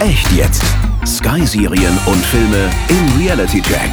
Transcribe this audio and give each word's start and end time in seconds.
Echt 0.00 0.32
jetzt. 0.32 0.64
Sky-Serien 1.04 1.98
und 2.06 2.24
Filme 2.24 2.70
im 2.88 3.20
Reality 3.20 3.60
Check. 3.60 3.90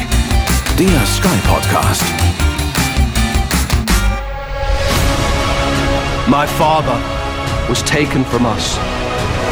Der 0.80 1.06
Sky 1.06 1.38
Podcast. 1.46 2.02
My 6.28 6.48
father 6.58 6.98
was 7.68 7.84
taken 7.84 8.24
from 8.24 8.46
us 8.46 8.80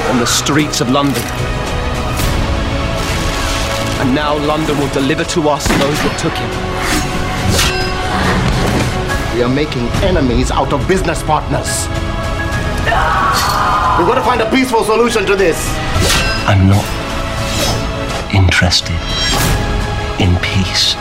on 0.09 0.17
the 0.17 0.25
streets 0.25 0.79
of 0.79 0.89
London. 0.89 1.21
And 3.99 4.15
now 4.15 4.37
London 4.37 4.77
will 4.79 4.93
deliver 4.93 5.25
to 5.25 5.49
us 5.49 5.67
those 5.67 5.99
that 6.03 6.17
took 6.17 6.33
him. 6.37 6.49
We 9.35 9.43
are 9.43 9.53
making 9.53 9.89
enemies 10.03 10.51
out 10.51 10.71
of 10.71 10.87
business 10.87 11.21
partners. 11.23 11.89
We've 13.97 14.07
got 14.07 14.15
to 14.15 14.23
find 14.23 14.41
a 14.41 14.49
peaceful 14.49 14.85
solution 14.85 15.25
to 15.25 15.35
this. 15.35 16.24
I'm 16.47 16.67
not 16.67 16.85
interested 18.33 18.93
in 20.19 20.35
peace. 20.41 20.93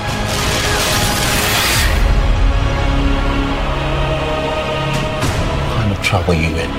What 5.61 5.77
kind 5.77 5.93
of 5.93 6.03
trouble 6.03 6.35
you 6.35 6.49
in? 6.49 6.71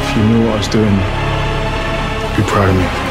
If 0.00 0.16
you 0.16 0.22
knew 0.28 0.46
what 0.46 0.54
I 0.54 0.58
was 0.58 0.68
doing, 0.68 0.94
you'd 0.94 2.36
be 2.36 2.42
proud 2.48 2.68
of 2.68 2.76
me. 2.76 3.04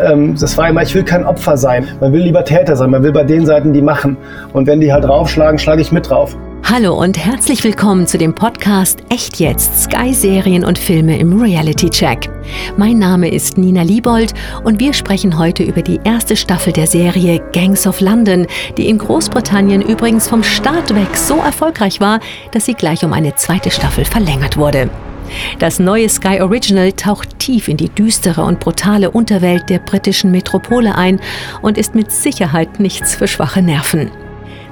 ähm, 0.00 0.34
das 0.38 0.56
war 0.56 0.68
immer, 0.68 0.82
ich 0.82 0.94
will 0.94 1.04
kein 1.04 1.24
Opfer 1.24 1.56
sein. 1.56 1.88
Man 2.00 2.12
will 2.12 2.22
lieber 2.22 2.44
Täter 2.44 2.76
sein. 2.76 2.90
Man 2.90 3.02
will 3.02 3.12
bei 3.12 3.24
den 3.24 3.44
Seiten, 3.44 3.72
die 3.72 3.82
machen. 3.82 4.16
Und 4.52 4.66
wenn 4.66 4.80
die 4.80 4.92
halt 4.92 5.04
draufschlagen, 5.04 5.58
schlage 5.58 5.82
ich 5.82 5.92
mit 5.92 6.08
drauf. 6.08 6.36
Hallo 6.70 7.00
und 7.00 7.16
herzlich 7.16 7.64
willkommen 7.64 8.06
zu 8.06 8.18
dem 8.18 8.34
Podcast 8.34 8.98
Echt 9.08 9.40
jetzt 9.40 9.84
Sky-Serien 9.84 10.66
und 10.66 10.78
Filme 10.78 11.18
im 11.18 11.40
Reality 11.40 11.88
Check. 11.88 12.28
Mein 12.76 12.98
Name 12.98 13.30
ist 13.30 13.56
Nina 13.56 13.80
Liebold 13.80 14.34
und 14.64 14.78
wir 14.78 14.92
sprechen 14.92 15.38
heute 15.38 15.62
über 15.62 15.80
die 15.80 15.98
erste 16.04 16.36
Staffel 16.36 16.74
der 16.74 16.86
Serie 16.86 17.42
Gangs 17.54 17.86
of 17.86 18.02
London, 18.02 18.46
die 18.76 18.90
in 18.90 18.98
Großbritannien 18.98 19.80
übrigens 19.80 20.28
vom 20.28 20.42
Start 20.42 20.94
weg 20.94 21.16
so 21.16 21.38
erfolgreich 21.38 22.02
war, 22.02 22.20
dass 22.52 22.66
sie 22.66 22.74
gleich 22.74 23.02
um 23.02 23.14
eine 23.14 23.34
zweite 23.34 23.70
Staffel 23.70 24.04
verlängert 24.04 24.58
wurde. 24.58 24.90
Das 25.58 25.78
neue 25.78 26.10
Sky 26.10 26.42
Original 26.42 26.92
taucht 26.92 27.38
tief 27.38 27.68
in 27.68 27.78
die 27.78 27.88
düstere 27.88 28.44
und 28.44 28.60
brutale 28.60 29.10
Unterwelt 29.10 29.70
der 29.70 29.78
britischen 29.78 30.30
Metropole 30.32 30.94
ein 30.94 31.18
und 31.62 31.78
ist 31.78 31.94
mit 31.94 32.12
Sicherheit 32.12 32.78
nichts 32.78 33.14
für 33.14 33.26
schwache 33.26 33.62
Nerven. 33.62 34.10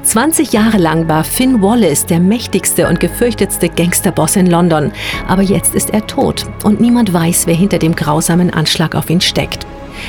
20 0.07 0.53
Jahre 0.53 0.79
lang 0.79 1.09
war 1.09 1.25
Finn 1.25 1.61
Wallace 1.61 2.07
der 2.07 2.21
mächtigste 2.21 2.87
und 2.87 3.01
gefürchtetste 3.01 3.69
Gangsterboss 3.69 4.37
in 4.37 4.47
London, 4.47 4.93
aber 5.27 5.43
jetzt 5.43 5.75
ist 5.75 5.91
er 5.91 6.07
tot 6.07 6.47
und 6.62 6.81
niemand 6.81 7.12
weiß, 7.12 7.49
wer 7.49 7.57
hinter 7.57 7.81
dem 7.81 7.97
grausamen 7.97 8.51
Anschlag 8.51 8.95
auf 8.95 9.11
ihn 9.11 9.21
steckt. 9.21 9.67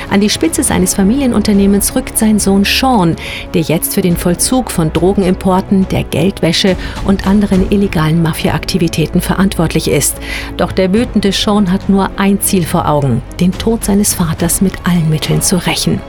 An 0.08 0.20
die 0.20 0.30
Spitze 0.30 0.62
seines 0.62 0.94
Familienunternehmens 0.94 1.96
rückt 1.96 2.16
sein 2.16 2.38
Sohn 2.38 2.64
Sean, 2.64 3.16
der 3.54 3.62
jetzt 3.62 3.94
für 3.94 4.00
den 4.00 4.16
Vollzug 4.16 4.70
von 4.70 4.92
Drogenimporten, 4.92 5.88
der 5.88 6.04
Geldwäsche 6.04 6.76
und 7.04 7.26
anderen 7.26 7.70
illegalen 7.72 8.22
Mafia-Aktivitäten 8.22 9.20
verantwortlich 9.20 9.90
ist. 9.90 10.16
Doch 10.56 10.70
der 10.70 10.94
wütende 10.94 11.32
Sean 11.32 11.72
hat 11.72 11.88
nur 11.88 12.10
ein 12.16 12.40
Ziel 12.40 12.64
vor 12.64 12.88
Augen, 12.88 13.20
den 13.40 13.50
Tod 13.50 13.84
seines 13.84 14.14
Vaters 14.14 14.60
mit 14.60 14.74
allen 14.84 15.10
Mitteln 15.10 15.42
zu 15.42 15.56
rächen. 15.56 16.00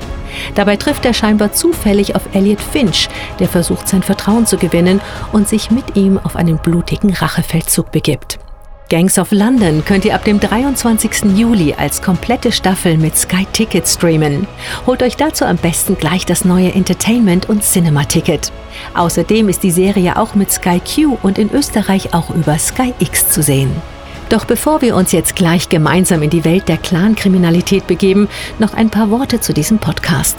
Dabei 0.55 0.75
trifft 0.77 1.05
er 1.05 1.13
scheinbar 1.13 1.53
zufällig 1.53 2.15
auf 2.15 2.23
Elliot 2.33 2.61
Finch, 2.61 3.09
der 3.39 3.47
versucht, 3.47 3.87
sein 3.87 4.03
Vertrauen 4.03 4.45
zu 4.45 4.57
gewinnen 4.57 5.01
und 5.31 5.47
sich 5.47 5.71
mit 5.71 5.95
ihm 5.95 6.17
auf 6.17 6.35
einen 6.35 6.57
blutigen 6.57 7.13
Rachefeldzug 7.13 7.91
begibt. 7.91 8.39
Gangs 8.89 9.19
of 9.19 9.31
London 9.31 9.85
könnt 9.85 10.03
ihr 10.03 10.15
ab 10.15 10.23
dem 10.23 10.39
23. 10.39 11.37
Juli 11.37 11.75
als 11.77 12.01
komplette 12.01 12.51
Staffel 12.51 12.97
mit 12.97 13.15
Sky 13.15 13.45
Ticket 13.53 13.87
streamen. 13.87 14.47
Holt 14.87 15.03
euch 15.03 15.15
dazu 15.15 15.45
am 15.45 15.57
besten 15.57 15.95
gleich 15.95 16.25
das 16.25 16.43
neue 16.43 16.73
Entertainment- 16.73 17.47
und 17.47 17.63
Cinema-Ticket. 17.63 18.51
Außerdem 18.95 19.47
ist 19.47 19.61
die 19.61 19.69
Serie 19.69 20.17
auch 20.17 20.33
mit 20.33 20.51
Sky 20.51 20.79
Q 20.79 21.19
und 21.21 21.37
in 21.37 21.51
Österreich 21.51 22.15
auch 22.15 22.31
über 22.31 22.57
Sky 22.57 22.95
X 22.97 23.29
zu 23.29 23.43
sehen. 23.43 23.71
Doch 24.29 24.45
bevor 24.45 24.81
wir 24.81 24.95
uns 24.95 25.11
jetzt 25.11 25.35
gleich 25.35 25.69
gemeinsam 25.69 26.21
in 26.21 26.29
die 26.29 26.45
Welt 26.45 26.69
der 26.69 26.77
Clankriminalität 26.77 27.87
begeben, 27.87 28.29
noch 28.59 28.75
ein 28.75 28.91
paar 28.91 29.09
Worte 29.09 29.41
zu 29.41 29.53
diesem 29.53 29.79
Podcast. 29.79 30.37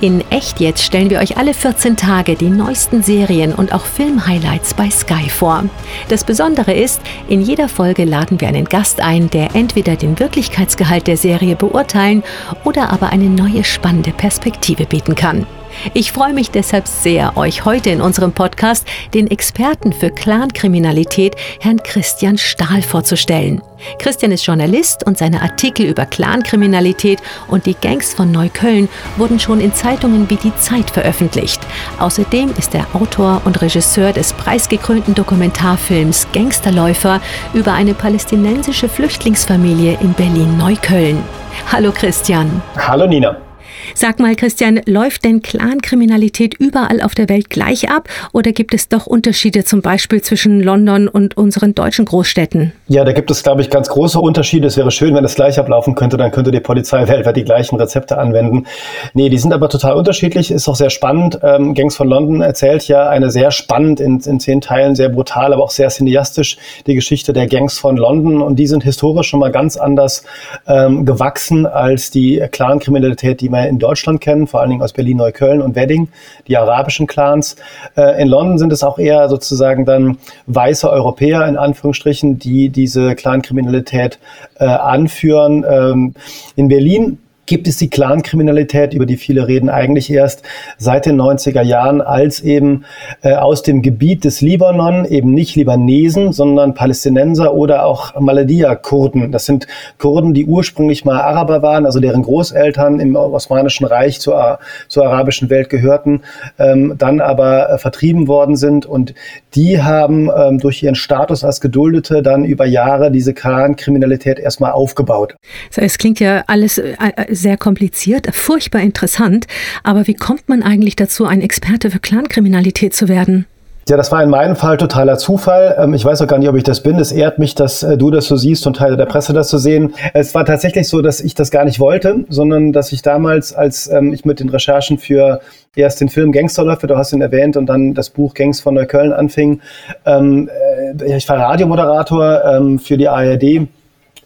In 0.00 0.24
Echt 0.30 0.58
jetzt 0.58 0.82
stellen 0.82 1.10
wir 1.10 1.20
euch 1.20 1.36
alle 1.36 1.54
14 1.54 1.96
Tage 1.96 2.34
die 2.34 2.48
neuesten 2.48 3.02
Serien 3.02 3.54
und 3.54 3.72
auch 3.72 3.84
Film-Highlights 3.84 4.74
bei 4.74 4.90
Sky 4.90 5.28
vor. 5.28 5.64
Das 6.08 6.24
Besondere 6.24 6.72
ist, 6.74 7.00
in 7.28 7.40
jeder 7.40 7.68
Folge 7.68 8.04
laden 8.04 8.40
wir 8.40 8.48
einen 8.48 8.64
Gast 8.64 9.00
ein, 9.00 9.30
der 9.30 9.54
entweder 9.54 9.96
den 9.96 10.18
Wirklichkeitsgehalt 10.18 11.06
der 11.06 11.16
Serie 11.16 11.56
beurteilen 11.56 12.24
oder 12.64 12.90
aber 12.90 13.10
eine 13.10 13.28
neue 13.28 13.62
spannende 13.64 14.10
Perspektive 14.10 14.86
bieten 14.86 15.14
kann. 15.14 15.46
Ich 15.94 16.12
freue 16.12 16.32
mich 16.32 16.50
deshalb 16.50 16.86
sehr, 16.88 17.36
euch 17.36 17.64
heute 17.64 17.90
in 17.90 18.00
unserem 18.00 18.32
Podcast 18.32 18.86
den 19.14 19.26
Experten 19.30 19.92
für 19.92 20.10
Clankriminalität, 20.10 21.36
Herrn 21.60 21.82
Christian 21.82 22.38
Stahl, 22.38 22.82
vorzustellen. 22.82 23.62
Christian 23.98 24.32
ist 24.32 24.46
Journalist 24.46 25.06
und 25.06 25.18
seine 25.18 25.42
Artikel 25.42 25.86
über 25.86 26.06
Clankriminalität 26.06 27.20
und 27.48 27.66
die 27.66 27.74
Gangs 27.74 28.14
von 28.14 28.30
Neukölln 28.32 28.88
wurden 29.16 29.38
schon 29.38 29.60
in 29.60 29.74
Zeitungen 29.74 30.28
wie 30.30 30.36
Die 30.36 30.54
Zeit 30.56 30.90
veröffentlicht. 30.90 31.60
Außerdem 31.98 32.54
ist 32.58 32.74
er 32.74 32.86
Autor 32.94 33.42
und 33.44 33.60
Regisseur 33.62 34.12
des 34.12 34.32
preisgekrönten 34.32 35.14
Dokumentarfilms 35.14 36.26
Gangsterläufer 36.32 37.20
über 37.54 37.72
eine 37.72 37.94
palästinensische 37.94 38.88
Flüchtlingsfamilie 38.88 39.98
in 40.00 40.12
Berlin-Neukölln. 40.14 41.22
Hallo 41.70 41.92
Christian. 41.92 42.62
Hallo 42.76 43.06
Nina. 43.06 43.45
Sag 43.94 44.18
mal, 44.18 44.34
Christian, 44.34 44.80
läuft 44.86 45.24
denn 45.24 45.42
Clankriminalität 45.42 46.54
überall 46.54 47.00
auf 47.00 47.14
der 47.14 47.28
Welt 47.28 47.50
gleich 47.50 47.90
ab 47.90 48.08
oder 48.32 48.52
gibt 48.52 48.74
es 48.74 48.88
doch 48.88 49.06
Unterschiede 49.06 49.64
zum 49.64 49.82
Beispiel 49.82 50.20
zwischen 50.22 50.60
London 50.60 51.08
und 51.08 51.36
unseren 51.36 51.74
deutschen 51.74 52.04
Großstädten? 52.04 52.72
Ja, 52.88 53.04
da 53.04 53.12
gibt 53.12 53.30
es, 53.30 53.42
glaube 53.42 53.62
ich, 53.62 53.70
ganz 53.70 53.88
große 53.88 54.18
Unterschiede. 54.18 54.66
Es 54.66 54.76
wäre 54.76 54.90
schön, 54.90 55.14
wenn 55.14 55.24
es 55.24 55.34
gleich 55.34 55.58
ablaufen 55.58 55.94
könnte, 55.94 56.16
dann 56.16 56.30
könnte 56.30 56.50
die 56.50 56.60
Polizei 56.60 57.06
weltweit 57.08 57.36
die 57.36 57.44
gleichen 57.44 57.76
Rezepte 57.76 58.18
anwenden. 58.18 58.66
Nee, 59.14 59.28
die 59.28 59.38
sind 59.38 59.52
aber 59.52 59.68
total 59.68 59.94
unterschiedlich, 59.94 60.50
ist 60.50 60.68
auch 60.68 60.76
sehr 60.76 60.90
spannend. 60.90 61.38
Ähm, 61.42 61.74
Gangs 61.74 61.96
von 61.96 62.08
London 62.08 62.40
erzählt 62.40 62.88
ja 62.88 63.08
eine 63.08 63.30
sehr 63.30 63.50
spannend, 63.50 64.00
in, 64.00 64.20
in 64.20 64.40
zehn 64.40 64.60
Teilen 64.60 64.94
sehr 64.94 65.08
brutal, 65.08 65.52
aber 65.52 65.62
auch 65.62 65.70
sehr 65.70 65.88
cineastisch 65.88 66.58
die 66.86 66.94
Geschichte 66.94 67.32
der 67.32 67.46
Gangs 67.46 67.78
von 67.78 67.96
London 67.96 68.42
und 68.42 68.56
die 68.56 68.66
sind 68.66 68.84
historisch 68.84 69.28
schon 69.28 69.40
mal 69.40 69.50
ganz 69.50 69.76
anders 69.76 70.24
ähm, 70.66 71.04
gewachsen 71.04 71.66
als 71.66 72.10
die 72.10 72.42
Clankriminalität, 72.50 73.40
die 73.40 73.48
man 73.48 73.66
in 73.66 73.75
Deutschland 73.78 74.20
kennen, 74.20 74.46
vor 74.46 74.60
allen 74.60 74.70
Dingen 74.70 74.82
aus 74.82 74.92
Berlin, 74.92 75.18
Neukölln 75.18 75.62
und 75.62 75.74
Wedding, 75.74 76.08
die 76.48 76.56
arabischen 76.56 77.06
Clans. 77.06 77.56
Äh, 77.96 78.22
in 78.22 78.28
London 78.28 78.58
sind 78.58 78.72
es 78.72 78.82
auch 78.82 78.98
eher 78.98 79.28
sozusagen 79.28 79.84
dann 79.84 80.18
weiße 80.46 80.90
Europäer 80.90 81.46
in 81.46 81.56
Anführungsstrichen, 81.56 82.38
die 82.38 82.68
diese 82.70 83.14
Clankriminalität 83.14 84.18
äh, 84.56 84.64
anführen. 84.64 85.64
Ähm, 85.68 86.14
in 86.56 86.68
Berlin 86.68 87.18
gibt 87.46 87.68
es 87.68 87.76
die 87.76 87.88
Clankriminalität, 87.88 88.92
über 88.92 89.06
die 89.06 89.16
viele 89.16 89.46
reden, 89.48 89.70
eigentlich 89.70 90.10
erst 90.10 90.42
seit 90.78 91.06
den 91.06 91.20
90er 91.20 91.62
Jahren, 91.62 92.00
als 92.00 92.40
eben 92.40 92.84
äh, 93.22 93.34
aus 93.34 93.62
dem 93.62 93.82
Gebiet 93.82 94.24
des 94.24 94.40
Libanon 94.40 95.04
eben 95.04 95.32
nicht 95.32 95.56
Libanesen, 95.56 96.32
sondern 96.32 96.74
Palästinenser 96.74 97.54
oder 97.54 97.86
auch 97.86 98.18
Maladia-Kurden. 98.18 99.32
Das 99.32 99.46
sind 99.46 99.66
Kurden, 99.98 100.34
die 100.34 100.46
ursprünglich 100.46 101.04
mal 101.04 101.20
Araber 101.20 101.62
waren, 101.62 101.86
also 101.86 102.00
deren 102.00 102.22
Großeltern 102.22 103.00
im 103.00 103.16
Osmanischen 103.16 103.86
Reich 103.86 104.20
zur, 104.20 104.58
zur 104.88 105.06
arabischen 105.06 105.48
Welt 105.48 105.70
gehörten, 105.70 106.22
ähm, 106.58 106.94
dann 106.98 107.20
aber 107.20 107.70
äh, 107.70 107.78
vertrieben 107.78 108.26
worden 108.28 108.56
sind 108.56 108.86
und 108.86 109.14
die 109.54 109.82
haben 109.82 110.28
ähm, 110.36 110.58
durch 110.58 110.82
ihren 110.82 110.94
Status 110.94 111.44
als 111.44 111.60
Geduldete 111.60 112.22
dann 112.22 112.44
über 112.44 112.66
Jahre 112.66 113.10
diese 113.10 113.32
Clan-Kriminalität 113.32 114.38
erstmal 114.38 114.72
aufgebaut. 114.72 115.36
Es 115.74 115.98
klingt 115.98 116.20
ja 116.20 116.42
alles 116.46 116.78
äh, 116.78 116.94
sehr 117.36 117.56
kompliziert, 117.56 118.34
furchtbar 118.34 118.80
interessant. 118.80 119.46
Aber 119.82 120.06
wie 120.06 120.14
kommt 120.14 120.48
man 120.48 120.62
eigentlich 120.62 120.96
dazu, 120.96 121.26
ein 121.26 121.40
Experte 121.40 121.90
für 121.90 122.00
Clankriminalität 122.00 122.94
zu 122.94 123.08
werden? 123.08 123.46
Ja, 123.88 123.96
das 123.96 124.10
war 124.10 124.20
in 124.20 124.30
meinem 124.30 124.56
Fall 124.56 124.78
totaler 124.78 125.16
Zufall. 125.16 125.76
Ähm, 125.78 125.94
ich 125.94 126.04
weiß 126.04 126.20
auch 126.20 126.26
gar 126.26 126.38
nicht, 126.38 126.48
ob 126.48 126.56
ich 126.56 126.64
das 126.64 126.82
bin. 126.82 126.98
Es 126.98 127.12
ehrt 127.12 127.38
mich, 127.38 127.54
dass 127.54 127.84
äh, 127.84 127.96
du 127.96 128.10
das 128.10 128.26
so 128.26 128.34
siehst 128.34 128.66
und 128.66 128.78
Teile 128.78 128.96
der 128.96 129.06
Presse 129.06 129.32
das 129.32 129.48
so 129.48 129.58
sehen. 129.58 129.94
Es 130.12 130.34
war 130.34 130.44
tatsächlich 130.44 130.88
so, 130.88 131.02
dass 131.02 131.20
ich 131.20 131.36
das 131.36 131.52
gar 131.52 131.64
nicht 131.64 131.78
wollte, 131.78 132.24
sondern 132.28 132.72
dass 132.72 132.90
ich 132.90 133.02
damals, 133.02 133.54
als 133.54 133.88
ähm, 133.88 134.12
ich 134.12 134.24
mit 134.24 134.40
den 134.40 134.48
Recherchen 134.48 134.98
für 134.98 135.40
erst 135.76 136.00
den 136.00 136.08
Film 136.08 136.32
Gangsterläufe, 136.32 136.88
du 136.88 136.96
hast 136.96 137.12
ihn 137.12 137.20
erwähnt, 137.20 137.56
und 137.56 137.66
dann 137.66 137.94
das 137.94 138.10
Buch 138.10 138.34
Gangs 138.34 138.58
von 138.58 138.74
Neukölln 138.74 139.12
anfing, 139.12 139.60
ähm, 140.04 140.50
äh, 140.98 141.16
ich 141.16 141.28
war 141.28 141.38
Radiomoderator 141.38 142.78
für 142.82 142.96
die 142.96 143.08
ARD 143.08 143.68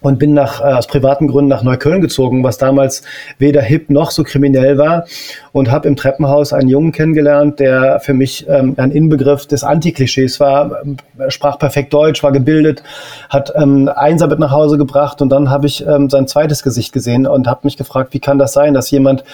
und 0.01 0.19
bin 0.19 0.35
nach, 0.35 0.61
äh, 0.61 0.65
aus 0.65 0.87
privaten 0.87 1.29
Gründen 1.29 1.49
nach 1.49 1.63
Neukölln 1.63 2.01
gezogen, 2.01 2.43
was 2.43 2.59
damals 2.59 3.03
weder 3.39 3.63
hip 3.63 3.91
noch 3.91 4.11
so 4.11 4.25
kriminell 4.25 4.79
war. 4.79 5.07
Und 5.53 5.71
habe 5.71 5.89
im 5.89 5.97
Treppenhaus 5.97 6.53
einen 6.53 6.69
Jungen 6.69 6.93
kennengelernt, 6.93 7.61
der 7.61 8.01
für 8.01 8.15
mich 8.15 8.47
ähm, 8.49 8.75
ein 8.77 8.91
Inbegriff 8.91 9.47
des 9.47 9.65
Antiklischees 9.65 10.41
war, 10.41 10.83
er 11.19 11.31
sprach 11.31 11.59
perfekt 11.59 11.93
Deutsch, 11.93 12.23
war 12.23 12.33
gebildet, 12.33 12.83
hat 13.29 13.53
ähm, 13.57 13.91
Einser 13.95 14.27
mit 14.29 14.39
nach 14.39 14.51
Hause 14.51 14.79
gebracht 14.79 15.21
und 15.23 15.29
dann 15.31 15.51
habe 15.51 15.67
ich 15.67 15.87
ähm, 15.87 16.09
sein 16.09 16.27
zweites 16.27 16.63
Gesicht 16.63 16.93
gesehen 16.93 17.27
und 17.27 17.47
habe 17.47 17.61
mich 17.65 17.77
gefragt, 17.77 18.15
wie 18.15 18.21
kann 18.21 18.39
das 18.39 18.53
sein, 18.53 18.75
dass 18.75 18.91
jemand 18.91 19.25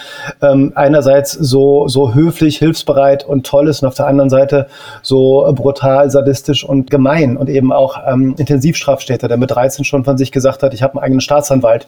ähm, 0.41 0.71
einerseits 0.75 1.31
so, 1.31 1.87
so 1.87 2.13
höflich, 2.13 2.57
hilfsbereit 2.57 3.25
und 3.25 3.45
toll 3.45 3.67
ist 3.67 3.81
und 3.81 3.87
auf 3.87 3.95
der 3.95 4.07
anderen 4.07 4.29
Seite 4.29 4.67
so 5.01 5.51
brutal, 5.55 6.09
sadistisch 6.09 6.63
und 6.63 6.89
gemein 6.89 7.37
und 7.37 7.49
eben 7.49 7.71
auch 7.71 7.97
ähm, 8.07 8.35
Intensivstrafstäter, 8.37 9.27
der 9.27 9.37
mit 9.37 9.51
13 9.51 9.85
schon 9.85 10.03
von 10.03 10.17
sich 10.17 10.31
gesagt 10.31 10.63
hat, 10.63 10.73
ich 10.73 10.83
habe 10.83 10.93
einen 10.93 11.03
eigenen 11.03 11.21
Staatsanwalt. 11.21 11.87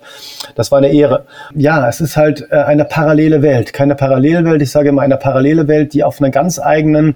Das 0.56 0.72
war 0.72 0.78
eine 0.78 0.92
Ehre. 0.92 1.26
Ja, 1.56 1.88
es 1.88 2.02
ist 2.02 2.18
halt 2.18 2.48
äh, 2.52 2.58
eine 2.58 2.86
parallele 2.86 3.42
Welt, 3.42 3.74
keine 3.74 3.96
Parallelwelt, 4.20 4.62
ich 4.62 4.72
sage 4.72 4.90
immer 4.90 5.02
eine 5.02 5.18
parallele 5.18 5.68
Welt, 5.68 5.94
die 5.94 6.04
auf 6.04 6.20
einer 6.22 6.30
ganz 6.30 6.60
eigenen 6.60 7.16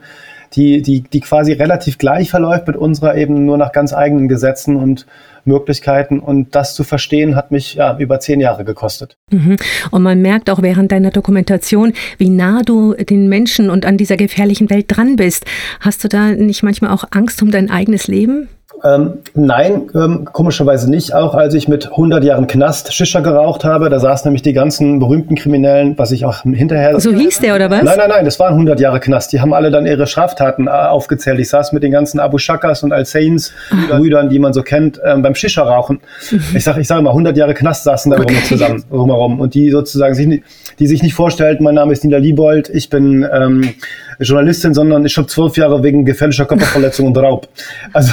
die, 0.56 0.84
die, 0.84 1.02
die 1.02 1.20
quasi 1.20 1.54
relativ 1.54 1.98
gleich 1.98 2.30
verläuft 2.30 2.68
mit 2.68 2.78
unserer 2.78 3.18
eben 3.18 3.44
nur 3.44 3.58
nach 3.58 3.72
ganz 3.72 3.92
eigenen 3.92 4.28
Gesetzen 4.28 4.76
und 4.76 5.08
Möglichkeiten. 5.46 6.20
Und 6.20 6.54
das 6.54 6.76
zu 6.76 6.84
verstehen, 6.84 7.36
hat 7.36 7.50
mich 7.50 7.74
ja, 7.74 7.98
über 7.98 8.20
zehn 8.20 8.40
Jahre 8.40 8.64
gekostet. 8.64 9.18
Mhm. 9.32 9.58
Und 9.90 10.04
man 10.04 10.22
merkt 10.22 10.52
auch 10.52 10.62
während 10.62 10.92
deiner 10.92 11.10
Dokumentation, 11.10 11.94
wie 12.20 12.30
nah 12.30 12.62
du 12.62 12.94
den 12.94 13.30
Menschen 13.30 13.72
und 13.72 13.84
an 13.88 13.98
dieser 13.98 14.16
gefährlichen 14.16 14.70
Welt 14.70 14.86
dran 14.90 15.16
bist. 15.16 15.46
Hast 15.80 16.04
du 16.04 16.08
da 16.08 16.30
nicht 16.30 16.62
manchmal 16.62 16.92
auch 16.92 17.06
Angst 17.10 17.42
um 17.42 17.50
dein 17.50 17.72
eigenes 17.72 18.08
Leben? 18.08 18.48
Ähm, 18.86 19.20
nein, 19.34 19.90
ähm, 19.96 20.26
komischerweise 20.26 20.90
nicht. 20.90 21.16
Auch 21.16 21.36
als 21.36 21.54
ich 21.54 21.70
mit 21.70 21.92
100 21.92 22.22
Jahren 22.24 22.48
Knast 22.48 22.94
Shisha 22.94 23.22
geraucht 23.22 23.64
habe, 23.64 23.90
da 23.90 23.98
saßen 23.98 24.28
nämlich 24.28 24.42
die 24.42 24.52
ganzen 24.52 25.00
berühmten 25.00 25.36
Kriminellen, 25.36 25.98
was 25.98 26.12
ich 26.12 26.26
auch 26.26 26.42
hinterher... 26.42 27.00
So 27.00 27.14
hieß 27.14 27.40
der, 27.40 27.56
oder 27.56 27.70
was? 27.70 27.84
Nein, 27.84 27.98
nein, 27.98 28.10
nein, 28.10 28.26
das 28.26 28.40
waren 28.42 28.54
100 28.54 28.82
Jahre 28.82 29.00
Knast. 29.00 29.32
Die 29.32 29.40
haben 29.40 29.54
alle 29.54 29.72
dann 29.72 29.86
ihre 29.86 30.06
Straftaten 30.06 30.68
äh, 30.68 30.72
aufgezählt. 30.72 31.40
Ich 31.40 31.48
saß 31.48 31.72
mit 31.72 31.82
den 31.82 31.92
ganzen 31.92 32.20
Abu 32.20 32.38
Shakas 32.38 32.84
und 32.84 32.92
Al-Sains, 32.92 33.54
Brüdern, 33.90 34.30
die 34.30 34.40
man 34.40 34.52
so 34.52 34.64
kennt, 34.64 35.00
ähm, 35.06 35.22
beim 35.22 35.34
Shisha 35.34 35.64
rauchen. 35.64 36.02
Mhm. 36.30 36.42
Ich 36.54 36.66
sage 36.66 36.82
ich 36.82 36.88
sag 36.88 37.02
mal, 37.02 37.12
100 37.12 37.38
Jahre 37.38 37.54
Knast 37.54 37.86
saßen 37.86 38.12
da 38.12 38.20
okay. 38.20 38.36
zusammen, 38.46 38.84
rumherum. 38.92 39.40
Und 39.40 39.54
die 39.54 39.70
sozusagen 39.70 40.14
sich, 40.14 40.44
die 40.80 40.88
sich 40.88 41.02
nicht 41.02 41.14
vorstellten, 41.14 41.64
mein 41.64 41.76
Name 41.76 41.94
ist 41.94 42.04
Nina 42.04 42.18
Liebold, 42.18 42.70
ich 42.70 42.90
bin... 42.90 43.26
Ähm, 43.32 43.74
Journalistin, 44.20 44.74
sondern 44.74 45.06
ich 45.06 45.18
habe 45.18 45.28
zwölf 45.28 45.58
Jahre 45.58 45.82
wegen 45.84 46.06
gefährlicher 46.06 46.46
Körperverletzung 46.46 47.08
und 47.08 47.18
Raub. 47.18 47.48
Also 47.92 48.12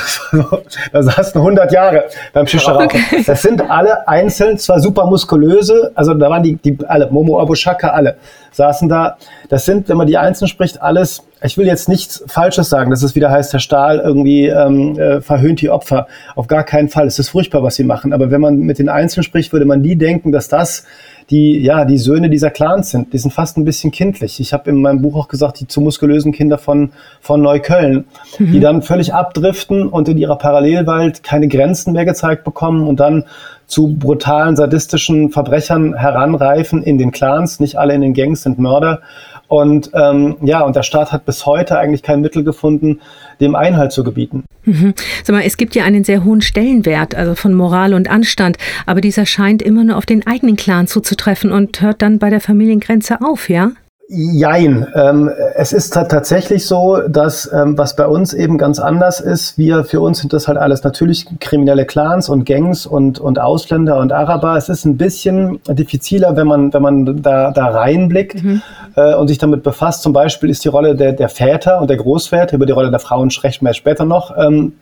da 0.92 1.02
saßen 1.02 1.40
100 1.40 1.72
Jahre 1.72 2.04
beim 2.32 2.46
Shisha 2.46 2.76
okay. 2.76 3.00
Das 3.26 3.42
sind 3.42 3.68
alle 3.70 4.06
einzeln, 4.08 4.58
zwar 4.58 4.80
super 4.80 5.06
muskulöse, 5.06 5.92
also 5.94 6.14
da 6.14 6.30
waren 6.30 6.42
die, 6.42 6.56
die 6.56 6.76
alle, 6.86 7.10
Momo 7.10 7.40
Abushaka, 7.40 7.88
alle 7.88 8.16
saßen 8.52 8.88
da. 8.88 9.16
Das 9.48 9.64
sind, 9.64 9.88
wenn 9.88 9.96
man 9.96 10.06
die 10.06 10.18
einzeln 10.18 10.48
spricht, 10.48 10.80
alles, 10.82 11.22
ich 11.42 11.56
will 11.56 11.66
jetzt 11.66 11.88
nichts 11.88 12.22
Falsches 12.26 12.68
sagen, 12.68 12.90
dass 12.90 13.02
es 13.02 13.14
wieder 13.14 13.30
heißt, 13.30 13.52
der 13.52 13.58
Stahl 13.58 13.98
irgendwie 13.98 14.48
ähm, 14.48 14.98
äh, 14.98 15.20
verhöhnt 15.20 15.60
die 15.60 15.70
Opfer. 15.70 16.06
Auf 16.34 16.46
gar 16.46 16.64
keinen 16.64 16.88
Fall. 16.88 17.06
Es 17.06 17.18
ist 17.18 17.30
furchtbar, 17.30 17.62
was 17.62 17.76
sie 17.76 17.84
machen. 17.84 18.12
Aber 18.12 18.30
wenn 18.30 18.40
man 18.40 18.58
mit 18.58 18.78
den 18.78 18.88
Einzelnen 18.88 19.24
spricht, 19.24 19.52
würde 19.52 19.66
man 19.66 19.80
nie 19.80 19.96
denken, 19.96 20.32
dass 20.32 20.48
das 20.48 20.84
die, 21.30 21.60
ja, 21.60 21.84
die 21.84 21.98
Söhne 21.98 22.28
dieser 22.28 22.50
Clans 22.50 22.90
sind. 22.90 23.12
Die 23.12 23.18
sind 23.18 23.32
fast 23.32 23.56
ein 23.56 23.64
bisschen 23.64 23.92
kindlich. 23.92 24.40
Ich 24.40 24.52
habe 24.52 24.68
in 24.70 24.82
meinem 24.82 25.00
Buch 25.00 25.16
auch 25.16 25.28
gesagt, 25.28 25.60
die 25.60 25.68
zu 25.68 25.80
muskulösen 25.80 26.32
Kinder 26.32 26.58
von, 26.58 26.90
von 27.20 27.40
Neukölln, 27.40 28.04
mhm. 28.38 28.52
die 28.52 28.60
dann 28.60 28.82
völlig 28.82 29.14
abdriften 29.14 29.86
und 29.88 30.08
in 30.08 30.18
ihrer 30.18 30.36
Parallelwelt 30.36 31.22
keine 31.22 31.46
Grenzen 31.46 31.92
mehr 31.92 32.04
gezeigt 32.04 32.42
bekommen 32.44 32.86
und 32.86 32.98
dann 32.98 33.24
zu 33.66 33.94
brutalen, 33.96 34.56
sadistischen 34.56 35.30
Verbrechern 35.30 35.94
heranreifen 35.94 36.82
in 36.82 36.98
den 36.98 37.12
Clans. 37.12 37.60
Nicht 37.60 37.76
alle 37.76 37.94
in 37.94 38.00
den 38.00 38.14
Gangs 38.14 38.42
sind 38.42 38.58
Mörder. 38.58 39.00
Und 39.46 39.90
ähm, 39.94 40.36
ja, 40.42 40.62
und 40.62 40.74
der 40.74 40.82
Staat 40.82 41.12
hat 41.12 41.24
bis 41.24 41.46
heute 41.46 41.78
eigentlich 41.78 42.02
kein 42.02 42.20
Mittel 42.20 42.42
gefunden, 42.42 43.00
dem 43.40 43.54
Einhalt 43.54 43.92
zu 43.92 44.02
gebieten. 44.02 44.44
Mhm. 44.64 44.94
Sag 45.24 45.34
mal, 45.34 45.42
es 45.44 45.56
gibt 45.56 45.74
ja 45.74 45.84
einen 45.84 46.04
sehr 46.04 46.24
hohen 46.24 46.42
Stellenwert, 46.42 47.14
also 47.14 47.34
von 47.34 47.54
Moral 47.54 47.94
und 47.94 48.08
Anstand, 48.08 48.58
aber 48.86 49.00
dieser 49.00 49.26
scheint 49.26 49.62
immer 49.62 49.84
nur 49.84 49.96
auf 49.96 50.06
den 50.06 50.26
eigenen 50.26 50.56
Clan 50.56 50.86
zuzutreffen 50.86 51.50
und 51.50 51.80
hört 51.80 52.02
dann 52.02 52.18
bei 52.18 52.30
der 52.30 52.40
Familiengrenze 52.40 53.20
auf, 53.22 53.48
ja? 53.48 53.72
Jein. 54.12 54.88
Ähm, 54.96 55.30
es 55.54 55.72
ist 55.72 55.94
tatsächlich 55.94 56.66
so, 56.66 56.98
dass 57.06 57.48
ähm, 57.52 57.78
was 57.78 57.94
bei 57.94 58.08
uns 58.08 58.32
eben 58.32 58.58
ganz 58.58 58.80
anders 58.80 59.20
ist, 59.20 59.56
wir 59.56 59.84
für 59.84 60.00
uns 60.00 60.18
sind 60.18 60.32
das 60.32 60.48
halt 60.48 60.58
alles 60.58 60.82
natürlich 60.82 61.26
kriminelle 61.38 61.86
Clans 61.86 62.28
und 62.28 62.44
Gangs 62.44 62.86
und, 62.86 63.20
und 63.20 63.38
Ausländer 63.38 64.00
und 64.00 64.12
Araber. 64.12 64.56
Es 64.56 64.68
ist 64.68 64.84
ein 64.84 64.96
bisschen 64.96 65.60
diffiziler, 65.68 66.34
wenn 66.34 66.48
man, 66.48 66.74
wenn 66.74 66.82
man 66.82 67.22
da, 67.22 67.52
da 67.52 67.66
reinblickt 67.66 68.42
mhm. 68.42 68.62
äh, 68.96 69.14
und 69.14 69.28
sich 69.28 69.38
damit 69.38 69.62
befasst. 69.62 70.02
Zum 70.02 70.12
Beispiel 70.12 70.50
ist 70.50 70.64
die 70.64 70.68
Rolle 70.68 70.96
der, 70.96 71.12
der 71.12 71.28
Väter 71.28 71.80
und 71.80 71.88
der 71.88 71.96
Großväter, 71.96 72.56
über 72.56 72.66
die 72.66 72.72
Rolle 72.72 72.90
der 72.90 72.98
Frauen 72.98 73.30
sprechen 73.30 73.64
wir 73.64 73.74
später 73.74 74.04
noch. 74.04 74.36
Ähm, 74.36 74.72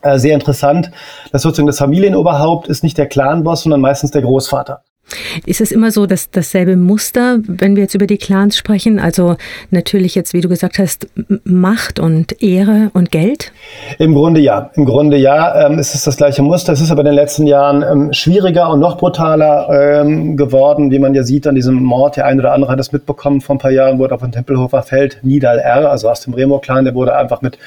äh, 0.00 0.18
sehr 0.18 0.34
interessant, 0.34 0.90
dass 1.30 1.42
sozusagen 1.42 1.68
das 1.68 1.78
Familienoberhaupt 1.78 2.66
ist 2.66 2.82
nicht 2.82 2.98
der 2.98 3.06
Clanboss, 3.06 3.62
sondern 3.62 3.80
meistens 3.80 4.10
der 4.10 4.22
Großvater. 4.22 4.82
Ist 5.46 5.60
es 5.60 5.72
immer 5.72 5.90
so, 5.90 6.06
dass 6.06 6.30
dasselbe 6.30 6.76
Muster, 6.76 7.38
wenn 7.46 7.76
wir 7.76 7.82
jetzt 7.82 7.94
über 7.94 8.06
die 8.06 8.18
Clans 8.18 8.56
sprechen? 8.56 8.98
Also 8.98 9.36
natürlich 9.70 10.14
jetzt, 10.14 10.34
wie 10.34 10.40
du 10.40 10.48
gesagt 10.48 10.78
hast, 10.78 11.06
Macht 11.44 11.98
und 11.98 12.42
Ehre 12.42 12.90
und 12.94 13.10
Geld? 13.10 13.52
Im 13.98 14.14
Grunde 14.14 14.40
ja. 14.40 14.70
Im 14.74 14.84
Grunde 14.84 15.16
ja. 15.16 15.66
Ähm, 15.66 15.78
es 15.78 15.94
ist 15.94 16.06
das 16.06 16.16
gleiche 16.16 16.42
Muster. 16.42 16.72
Es 16.72 16.80
ist 16.80 16.90
aber 16.90 17.00
in 17.00 17.06
den 17.06 17.14
letzten 17.14 17.46
Jahren 17.46 17.82
ähm, 17.82 18.12
schwieriger 18.12 18.70
und 18.70 18.80
noch 18.80 18.98
brutaler 18.98 20.02
ähm, 20.02 20.36
geworden, 20.36 20.90
wie 20.90 20.98
man 20.98 21.14
ja 21.14 21.22
sieht 21.22 21.46
an 21.46 21.54
diesem 21.54 21.82
Mord. 21.82 22.16
Der 22.16 22.26
eine 22.26 22.40
oder 22.40 22.52
andere 22.52 22.72
hat 22.72 22.80
es 22.80 22.92
mitbekommen. 22.92 23.40
Vor 23.40 23.56
ein 23.56 23.58
paar 23.58 23.70
Jahren 23.70 23.98
wurde 23.98 24.14
auf 24.14 24.20
dem 24.20 24.32
Tempelhofer 24.32 24.82
Feld 24.82 25.18
Nidal 25.22 25.58
R., 25.58 25.90
also 25.90 26.08
aus 26.08 26.20
dem 26.20 26.34
Remo-Clan, 26.34 26.84
der 26.84 26.94
wurde 26.94 27.16
einfach 27.16 27.42
mit 27.42 27.58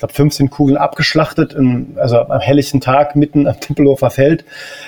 glaube 0.00 0.14
15 0.14 0.50
Kugeln 0.50 0.76
abgeschlachtet, 0.76 1.52
in, 1.52 1.94
also 1.96 2.18
am 2.18 2.40
helllichten 2.40 2.80
Tag 2.80 3.16
mitten 3.16 3.46
am 3.46 3.60
Tempelhofer 3.60 4.10
Feld. 4.10 4.44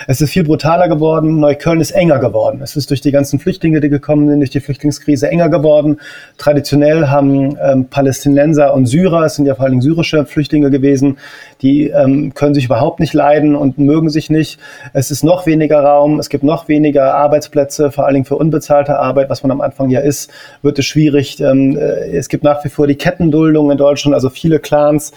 Es 0.07 0.21
ist 0.21 0.31
viel 0.31 0.43
brutaler 0.43 0.89
geworden. 0.89 1.39
Neukölln 1.39 1.79
ist 1.79 1.91
enger 2.03 2.19
geworden. 2.19 2.61
Es 2.61 2.75
ist 2.75 2.89
durch 2.89 3.01
die 3.01 3.11
ganzen 3.11 3.39
Flüchtlinge, 3.39 3.79
die 3.79 3.89
gekommen 3.89 4.27
sind, 4.29 4.39
durch 4.39 4.49
die 4.49 4.59
Flüchtlingskrise 4.59 5.29
enger 5.29 5.49
geworden. 5.49 5.99
Traditionell 6.37 7.07
haben 7.07 7.57
ähm, 7.61 7.85
Palästinenser 7.85 8.73
und 8.73 8.85
Syrer, 8.85 9.25
es 9.25 9.35
sind 9.35 9.45
ja 9.45 9.55
vor 9.55 9.65
allem 9.65 9.81
syrische 9.81 10.25
Flüchtlinge 10.25 10.69
gewesen, 10.69 11.17
die 11.61 11.87
ähm, 11.87 12.33
können 12.33 12.53
sich 12.53 12.65
überhaupt 12.65 12.99
nicht 12.99 13.13
leiden 13.13 13.55
und 13.55 13.77
mögen 13.77 14.09
sich 14.09 14.29
nicht. 14.29 14.59
Es 14.93 15.11
ist 15.11 15.23
noch 15.23 15.45
weniger 15.45 15.79
Raum, 15.79 16.19
es 16.19 16.29
gibt 16.29 16.43
noch 16.43 16.67
weniger 16.67 17.13
Arbeitsplätze, 17.15 17.91
vor 17.91 18.05
Dingen 18.11 18.25
für 18.25 18.35
unbezahlte 18.35 18.99
Arbeit, 18.99 19.29
was 19.29 19.43
man 19.43 19.51
am 19.51 19.61
Anfang 19.61 19.89
ja 19.89 19.99
ist, 19.99 20.29
wird 20.61 20.79
es 20.79 20.85
schwierig. 20.85 21.39
Ähm, 21.39 21.77
äh, 21.77 22.15
es 22.15 22.29
gibt 22.29 22.43
nach 22.43 22.63
wie 22.65 22.69
vor 22.69 22.87
die 22.87 22.95
Kettenduldung 22.95 23.71
in 23.71 23.77
Deutschland, 23.77 24.13
also 24.13 24.29
viele 24.29 24.59
Clans, 24.59 25.13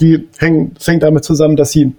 die 0.00 0.28
hängen, 0.38 0.72
fängt 0.78 1.02
damit 1.02 1.24
zusammen, 1.24 1.56
dass 1.56 1.70
sie 1.70 1.92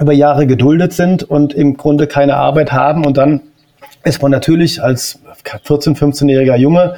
über 0.00 0.12
Jahre 0.12 0.46
geduldet 0.46 0.92
sind 0.92 1.24
und 1.24 1.54
im 1.54 1.76
Grunde 1.76 2.06
keine 2.06 2.36
Arbeit 2.36 2.72
haben 2.72 3.04
und 3.04 3.16
dann 3.16 3.40
ist 4.04 4.22
man 4.22 4.30
natürlich 4.30 4.82
als 4.82 5.20
14-, 5.66 5.96
15-jähriger 5.96 6.56
Junge 6.56 6.96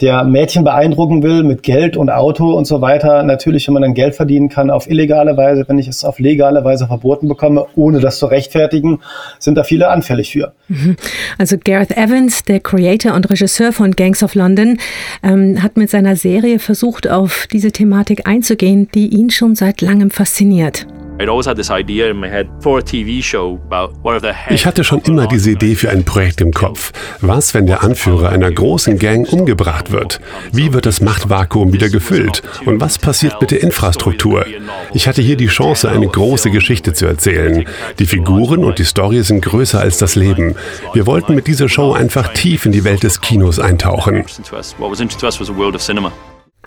der 0.00 0.24
Mädchen 0.24 0.64
beeindrucken 0.64 1.22
will 1.22 1.42
mit 1.42 1.62
Geld 1.62 1.96
und 1.96 2.10
Auto 2.10 2.52
und 2.52 2.66
so 2.66 2.80
weiter, 2.80 3.22
natürlich, 3.22 3.66
wenn 3.66 3.74
man 3.74 3.82
dann 3.82 3.94
Geld 3.94 4.14
verdienen 4.14 4.48
kann 4.48 4.70
auf 4.70 4.88
illegale 4.88 5.36
Weise, 5.36 5.64
wenn 5.68 5.78
ich 5.78 5.88
es 5.88 6.04
auf 6.04 6.18
legale 6.18 6.64
Weise 6.64 6.86
verboten 6.86 7.28
bekomme, 7.28 7.66
ohne 7.76 8.00
das 8.00 8.18
zu 8.18 8.26
rechtfertigen, 8.26 9.00
sind 9.38 9.56
da 9.56 9.62
viele 9.62 9.88
anfällig 9.88 10.32
für. 10.32 10.52
Mhm. 10.68 10.96
Also 11.38 11.56
Gareth 11.62 11.96
Evans, 11.96 12.44
der 12.44 12.60
Creator 12.60 13.14
und 13.14 13.28
Regisseur 13.28 13.72
von 13.72 13.92
Gangs 13.92 14.22
of 14.22 14.34
London, 14.34 14.78
ähm, 15.22 15.62
hat 15.62 15.76
mit 15.76 15.90
seiner 15.90 16.16
Serie 16.16 16.58
versucht, 16.58 17.08
auf 17.08 17.46
diese 17.52 17.70
Thematik 17.70 18.26
einzugehen, 18.26 18.88
die 18.94 19.08
ihn 19.08 19.30
schon 19.30 19.54
seit 19.54 19.80
langem 19.82 20.10
fasziniert. 20.10 20.86
Ich 24.54 24.64
hatte 24.64 24.84
schon 24.84 25.00
immer 25.02 25.26
diese 25.26 25.50
Idee 25.50 25.74
für 25.74 25.90
ein 25.90 26.06
Projekt 26.06 26.40
im 26.40 26.50
Kopf. 26.50 26.92
Was, 27.20 27.52
wenn 27.52 27.66
der 27.66 27.82
Anführer 27.82 28.30
einer 28.30 28.50
großen 28.50 28.98
Gang 28.98 29.30
umgebracht 29.30 29.92
wird? 29.92 30.22
Wie 30.50 30.72
wird 30.72 30.86
das 30.86 31.02
Machtvakuum 31.02 31.74
wieder 31.74 31.90
gefüllt? 31.90 32.42
Und 32.64 32.80
was 32.80 32.96
passiert 32.96 33.38
mit 33.38 33.50
der 33.50 33.62
Infrastruktur? 33.62 34.46
Ich 34.94 35.06
hatte 35.06 35.20
hier 35.20 35.36
die 35.36 35.48
Chance, 35.48 35.90
eine 35.90 36.08
große 36.08 36.50
Geschichte 36.50 36.94
zu 36.94 37.04
erzählen. 37.04 37.66
Die 37.98 38.06
Figuren 38.06 38.64
und 38.64 38.78
die 38.78 38.84
Story 38.84 39.22
sind 39.22 39.42
größer 39.42 39.78
als 39.78 39.98
das 39.98 40.14
Leben. 40.14 40.54
Wir 40.94 41.06
wollten 41.06 41.34
mit 41.34 41.46
dieser 41.46 41.68
Show 41.68 41.92
einfach 41.92 42.32
tief 42.32 42.64
in 42.64 42.72
die 42.72 42.84
Welt 42.84 43.02
des 43.02 43.20
Kinos 43.20 43.58
eintauchen. 43.58 44.24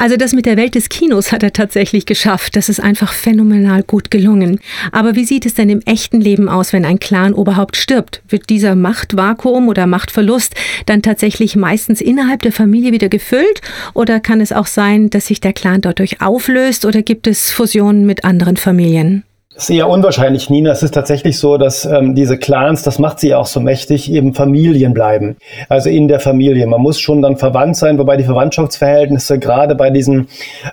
Also 0.04 0.18
das 0.18 0.34
mit 0.34 0.46
der 0.46 0.58
Welt 0.58 0.76
des 0.76 0.90
Kinos 0.90 1.32
hat 1.32 1.44
er 1.44 1.54
tatsächlich 1.54 2.06
geschafft. 2.06 2.58
Das 2.58 2.68
ist 2.68 2.82
einfach 2.82 3.14
phänomenal 3.14 3.84
gut 3.84 4.12
gelungen. 4.12 4.60
Aber 4.92 5.16
wie 5.16 5.24
sieht 5.24 5.46
es 5.46 5.54
denn 5.54 5.70
im 5.70 5.80
echten 5.86 6.20
Leben 6.20 6.50
aus, 6.50 6.74
wenn 6.74 6.84
ein 6.84 7.00
Clan-Oberhaupt 7.00 7.78
stirbt? 7.78 8.22
Wird 8.28 8.50
dieser 8.50 8.76
Machtvakuum 8.76 9.70
oder 9.70 9.88
Machtverlust 9.88 10.56
dann 10.88 11.04
tatsächlich 11.04 11.56
meistens 11.56 12.02
innerhalb 12.02 12.42
der 12.42 12.52
Familie 12.52 12.92
wieder 12.92 13.08
gefüllt? 13.08 13.62
Oder 13.94 14.20
kann 14.20 14.42
es 14.42 14.52
auch 14.52 14.68
sein, 14.68 15.10
dass 15.10 15.28
sich 15.28 15.40
der 15.40 15.54
Clan 15.54 15.80
dadurch 15.80 16.20
auflöst? 16.20 16.84
Oder 16.84 17.02
gibt 17.02 17.26
es 17.26 17.52
Fusionen 17.52 18.06
mit 18.06 18.26
anderen 18.26 18.58
Familien? 18.58 19.24
Das 19.56 19.70
ist 19.70 19.76
eher 19.76 19.88
unwahrscheinlich, 19.88 20.50
Nina. 20.50 20.72
Es 20.72 20.82
ist 20.82 20.96
tatsächlich 20.96 21.38
so, 21.38 21.58
dass 21.58 21.86
ähm, 21.86 22.16
diese 22.16 22.40
Clans, 22.40 22.82
das 22.82 22.98
macht 22.98 23.20
sie 23.20 23.36
auch 23.36 23.46
so 23.46 23.60
mächtig, 23.60 24.12
eben 24.12 24.34
Familien 24.34 24.96
bleiben. 24.96 25.38
Also 25.70 25.92
in 25.92 26.08
der 26.08 26.20
Familie. 26.20 26.66
Man 26.66 26.82
muss 26.82 27.00
schon 27.00 27.22
dann 27.22 27.38
verwandt 27.38 27.76
sein, 27.76 28.00
wobei 28.00 28.18
die 28.18 28.24
Verwandtschaftsverhältnisse 28.24 29.38
gerade 29.38 29.76
bei 29.76 29.92
diesen 29.92 30.28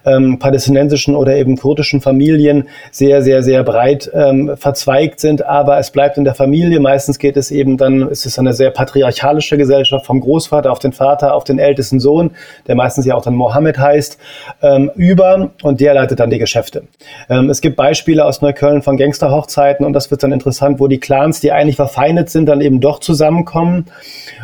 ähm, 0.07 0.39
palästinensischen 0.39 1.15
oder 1.15 1.37
eben 1.37 1.59
kurdischen 1.59 2.01
Familien 2.01 2.69
sehr, 2.91 3.21
sehr, 3.21 3.43
sehr 3.43 3.65
breit 3.65 4.11
ähm, 4.15 4.57
verzweigt 4.57 5.21
sind. 5.21 5.45
Aber 5.45 5.79
es 5.79 5.91
bleibt 5.91 6.17
in 6.17 6.25
der 6.25 6.35
Familie. 6.35 6.81
Meistens 6.81 7.19
geht 7.19 7.37
es 7.37 7.51
eben 7.51 7.77
dann, 7.77 8.09
es 8.11 8.25
ist 8.25 8.39
eine 8.39 8.55
sehr 8.55 8.71
patriarchalische 8.71 9.59
Gesellschaft 9.59 10.07
vom 10.07 10.21
Großvater 10.21 10.73
auf 10.73 10.79
den 10.79 10.93
Vater, 10.93 11.35
auf 11.35 11.45
den 11.45 11.59
ältesten 11.59 12.01
Sohn, 12.01 12.31
der 12.67 12.77
meistens 12.77 13.05
ja 13.05 13.15
auch 13.15 13.23
dann 13.23 13.35
Mohammed 13.35 13.79
heißt, 13.79 14.17
ähm, 14.63 14.91
über 14.95 15.51
und 15.63 15.83
der 15.83 15.93
leitet 15.93 16.19
dann 16.19 16.31
die 16.31 16.39
Geschäfte. 16.39 16.85
Ähm, 17.29 17.51
es 17.51 17.61
gibt 17.61 17.77
Beispiele 17.77 18.25
aus 18.25 18.41
Neukölln, 18.41 18.70
Köln 18.71 18.83
von 18.83 18.97
Gangsterhochzeiten 18.97 19.85
und 19.85 19.93
das 19.93 20.11
wird 20.11 20.23
dann 20.23 20.33
interessant, 20.33 20.79
wo 20.79 20.87
die 20.87 20.99
Clans, 20.99 21.41
die 21.41 21.51
eigentlich 21.51 21.77
verfeindet 21.77 22.31
sind, 22.31 22.47
dann 22.47 22.61
eben 22.61 22.81
doch 22.81 23.01
zusammenkommen. 23.01 23.87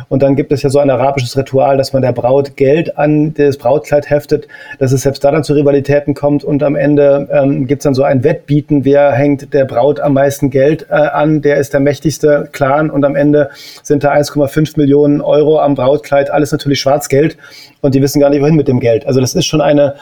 Und 0.09 0.21
dann 0.21 0.35
gibt 0.35 0.51
es 0.51 0.63
ja 0.63 0.69
so 0.69 0.79
ein 0.79 0.89
arabisches 0.89 1.37
Ritual, 1.37 1.77
dass 1.77 1.93
man 1.93 2.01
der 2.01 2.11
Braut 2.11 2.55
Geld 2.55 2.97
an 2.97 3.33
das 3.33 3.57
Brautkleid 3.57 4.09
heftet, 4.09 4.47
dass 4.79 4.91
es 4.91 5.01
selbst 5.01 5.23
da 5.23 5.31
dann 5.31 5.43
zu 5.43 5.53
Rivalitäten 5.53 6.13
kommt 6.13 6.43
und 6.43 6.63
am 6.63 6.75
Ende 6.75 7.27
ähm, 7.31 7.67
gibt 7.67 7.81
es 7.81 7.83
dann 7.83 7.93
so 7.93 8.03
ein 8.03 8.23
Wettbieten, 8.23 8.85
wer 8.85 9.11
hängt 9.13 9.53
der 9.53 9.65
Braut 9.65 9.99
am 9.99 10.13
meisten 10.13 10.49
Geld 10.49 10.87
äh, 10.89 10.93
an, 10.93 11.41
der 11.41 11.57
ist 11.57 11.73
der 11.73 11.79
mächtigste 11.79 12.49
Clan 12.51 12.89
und 12.89 13.03
am 13.05 13.15
Ende 13.15 13.49
sind 13.83 14.03
da 14.03 14.13
1,5 14.13 14.77
Millionen 14.77 15.21
Euro 15.21 15.59
am 15.59 15.75
Brautkleid, 15.75 16.31
alles 16.31 16.51
natürlich 16.51 16.79
Schwarzgeld 16.79 17.37
und 17.81 17.95
die 17.95 18.01
wissen 18.01 18.19
gar 18.19 18.29
nicht, 18.29 18.41
wohin 18.41 18.55
mit 18.55 18.67
dem 18.67 18.79
Geld. 18.79 19.05
Also 19.05 19.19
das 19.19 19.35
ist 19.35 19.45
schon 19.45 19.61
eine 19.61 19.95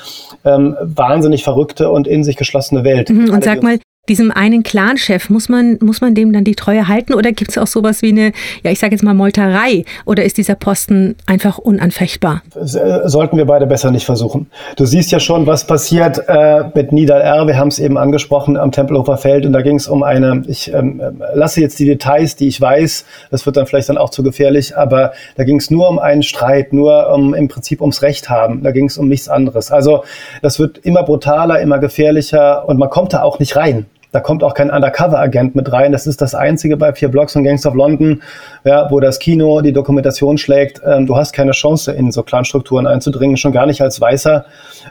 ähm, 0.43 0.75
wahnsinnig 0.81 1.43
verrückte 1.43 1.89
und 1.89 2.07
in 2.07 2.23
sich 2.23 2.35
geschlossene 2.35 2.83
Welt. 2.83 3.09
Mhm, 3.09 3.31
und 3.31 3.43
sag 3.43 3.63
mal, 3.63 3.79
diesem 4.09 4.31
einen 4.31 4.63
Clanchef, 4.63 5.29
muss 5.29 5.49
man, 5.49 5.77
muss 5.81 6.01
man 6.01 6.15
dem 6.15 6.31
dann 6.31 6.43
die 6.43 6.55
Treue 6.55 6.87
halten 6.87 7.13
oder 7.13 7.31
gibt 7.31 7.51
es 7.51 7.57
auch 7.57 7.67
sowas 7.67 8.01
wie 8.01 8.09
eine, 8.09 8.31
ja 8.63 8.71
ich 8.71 8.79
sage 8.79 8.93
jetzt 8.93 9.03
mal 9.03 9.13
Molterei 9.13 9.85
oder 10.05 10.23
ist 10.23 10.37
dieser 10.37 10.55
Posten 10.55 11.15
einfach 11.25 11.57
unanfechtbar? 11.57 12.43
Äh, 12.55 13.07
sollten 13.07 13.37
wir 13.37 13.45
beide 13.45 13.65
besser 13.65 13.91
nicht 13.91 14.05
versuchen. 14.05 14.47
Du 14.75 14.85
siehst 14.85 15.11
ja 15.11 15.19
schon, 15.19 15.47
was 15.47 15.65
passiert 15.65 16.21
äh, 16.27 16.65
mit 16.73 16.91
Nidal 16.91 17.21
R, 17.21 17.47
wir 17.47 17.57
haben 17.57 17.69
es 17.69 17.79
eben 17.79 17.97
angesprochen 17.97 18.57
am 18.57 18.71
Tempelhofer 18.71 19.17
Feld 19.17 19.45
und 19.45 19.53
da 19.53 19.61
ging 19.61 19.77
es 19.77 19.87
um 19.87 20.03
eine, 20.03 20.43
ich 20.47 20.71
ähm, 20.73 21.01
lasse 21.33 21.61
jetzt 21.61 21.79
die 21.79 21.85
Details, 21.85 22.35
die 22.35 22.47
ich 22.47 22.59
weiß, 22.61 23.05
das 23.31 23.45
wird 23.45 23.57
dann 23.57 23.65
vielleicht 23.65 23.89
dann 23.89 23.97
auch 23.97 24.09
zu 24.09 24.23
gefährlich, 24.23 24.77
aber 24.77 25.13
da 25.35 25.43
ging 25.43 25.57
es 25.57 25.71
nur 25.71 25.89
um 25.89 25.99
einen 25.99 26.23
Streit, 26.23 26.73
nur 26.73 27.09
um 27.11 27.33
im 27.33 27.47
Prinzip 27.47 27.81
ums 27.81 28.01
Recht 28.01 28.29
haben, 28.29 28.63
da 28.63 28.71
ging 28.71 28.85
es 28.85 28.97
um 28.97 29.07
nichts 29.07 29.29
anderes. 29.29 29.71
Also 29.71 30.03
das 30.41 30.59
wird 30.59 30.77
immer 30.79 31.03
brutaler, 31.03 31.59
immer 31.61 31.79
gefährlicher 31.79 32.67
und 32.67 32.77
man 32.77 32.89
kommt 32.89 33.13
da 33.13 33.23
auch 33.23 33.39
nicht 33.39 33.55
rein. 33.55 33.85
Da 34.15 34.21
kommt 34.21 34.45
auch 34.45 34.53
kein 34.53 34.71
Undercover-Agent 34.71 35.55
mit 35.55 35.73
rein. 35.73 35.91
Das 35.91 36.07
ist 36.07 36.21
das 36.21 36.35
Einzige 36.35 36.77
bei 36.77 36.93
vier 36.93 37.09
Blocks 37.09 37.35
und 37.35 37.43
Gangs 37.43 37.65
of 37.65 37.73
London, 37.73 38.21
ja, 38.63 38.89
wo 38.89 39.01
das 39.01 39.19
Kino 39.19 39.59
die 39.59 39.73
Dokumentation 39.73 40.37
schlägt. 40.37 40.79
Ähm, 40.85 41.05
du 41.05 41.17
hast 41.17 41.33
keine 41.33 41.51
Chance, 41.51 41.91
in 41.91 42.13
so 42.13 42.23
Clanstrukturen 42.23 42.87
einzudringen, 42.87 43.35
schon 43.35 43.51
gar 43.51 43.65
nicht 43.65 43.81
als 43.81 43.99
Weißer 43.99 44.45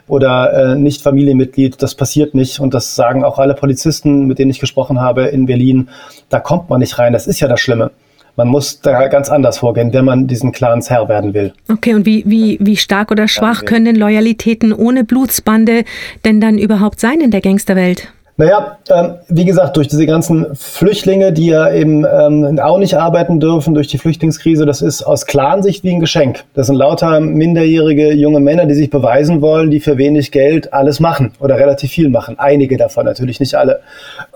oder 0.09 0.53
äh, 0.53 0.75
nicht 0.77 1.01
Familienmitglied. 1.01 1.83
Das 1.83 1.95
passiert 1.95 2.35
nicht. 2.35 2.61
Und 2.61 2.75
das 2.75 2.97
sagen 2.97 3.25
auch 3.25 3.39
alle 3.39 3.55
Polizisten, 3.55 4.27
mit 4.27 4.39
denen 4.39 4.51
ich 4.51 4.61
gesprochen 4.61 5.01
habe 5.01 5.23
in 5.23 5.47
Berlin. 5.47 5.89
Da 6.29 6.39
kommt 6.39 6.69
man 6.69 6.81
nicht 6.81 6.99
rein. 6.99 7.15
Das 7.15 7.27
ist 7.27 7.41
ja 7.41 7.49
das 7.49 7.61
Schlimme. 7.61 7.93
Man 8.37 8.49
muss 8.49 8.83
da 8.83 9.09
ganz 9.09 9.31
anders 9.31 9.57
vorgehen, 9.57 9.95
wenn 9.95 10.05
man 10.05 10.27
diesen 10.27 10.53
Clans 10.53 10.91
Herr 10.91 11.09
werden 11.09 11.33
will. 11.33 11.55
Okay, 11.73 11.95
und 11.95 12.05
wie, 12.05 12.25
wie, 12.27 12.59
wie 12.61 12.77
stark 12.77 13.11
oder 13.11 13.27
schwach 13.27 13.65
können 13.65 13.87
denn 13.87 13.97
Loyalitäten 13.97 14.75
ohne 14.75 15.03
Blutsbande 15.03 15.85
denn 16.27 16.43
dann 16.43 16.59
überhaupt 16.59 17.01
sein 17.01 17.23
in 17.23 17.31
der 17.31 17.41
Gangsterwelt? 17.41 18.13
Naja, 18.37 18.79
ähm, 18.91 19.15
wie 19.29 19.45
gesagt, 19.45 19.77
durch 19.77 19.87
diese 19.87 20.07
ganzen 20.07 20.57
Flüchtlinge, 20.57 21.33
die 21.33 21.47
ja 21.47 21.73
eben 21.73 22.05
ähm, 22.05 22.59
auch 22.59 22.79
nicht 22.79 22.95
arbeiten 22.95 23.39
dürfen, 23.39 23.75
durch 23.75 23.87
die 23.87 23.99
Flüchtlingskrise, 23.99 24.67
das 24.67 24.83
ist 24.83 25.05
aus 25.05 25.27
Clansicht 25.27 25.85
wie 25.85 25.93
ein 25.93 26.01
Geschenk. 26.01 26.43
Das 26.53 26.67
sind 26.67 26.75
lauter 26.75 27.21
minderjährige 27.21 28.13
junge 28.13 28.41
Männer, 28.41 28.67
die 28.67 28.75
sich 28.75 28.91
beweisen 28.91 29.41
wollen, 29.41 29.71
die 29.71 29.79
für 29.79 29.99
wenig 29.99 30.33
Geld 30.33 30.73
alles 30.73 30.99
machen 30.99 31.31
oder 31.39 31.59
relativ 31.59 31.93
viel 31.93 32.09
machen. 32.09 32.37
Einige 32.37 32.77
davon, 32.77 33.05
natürlich 33.05 33.39
nicht 33.39 33.55
alle. 33.55 33.83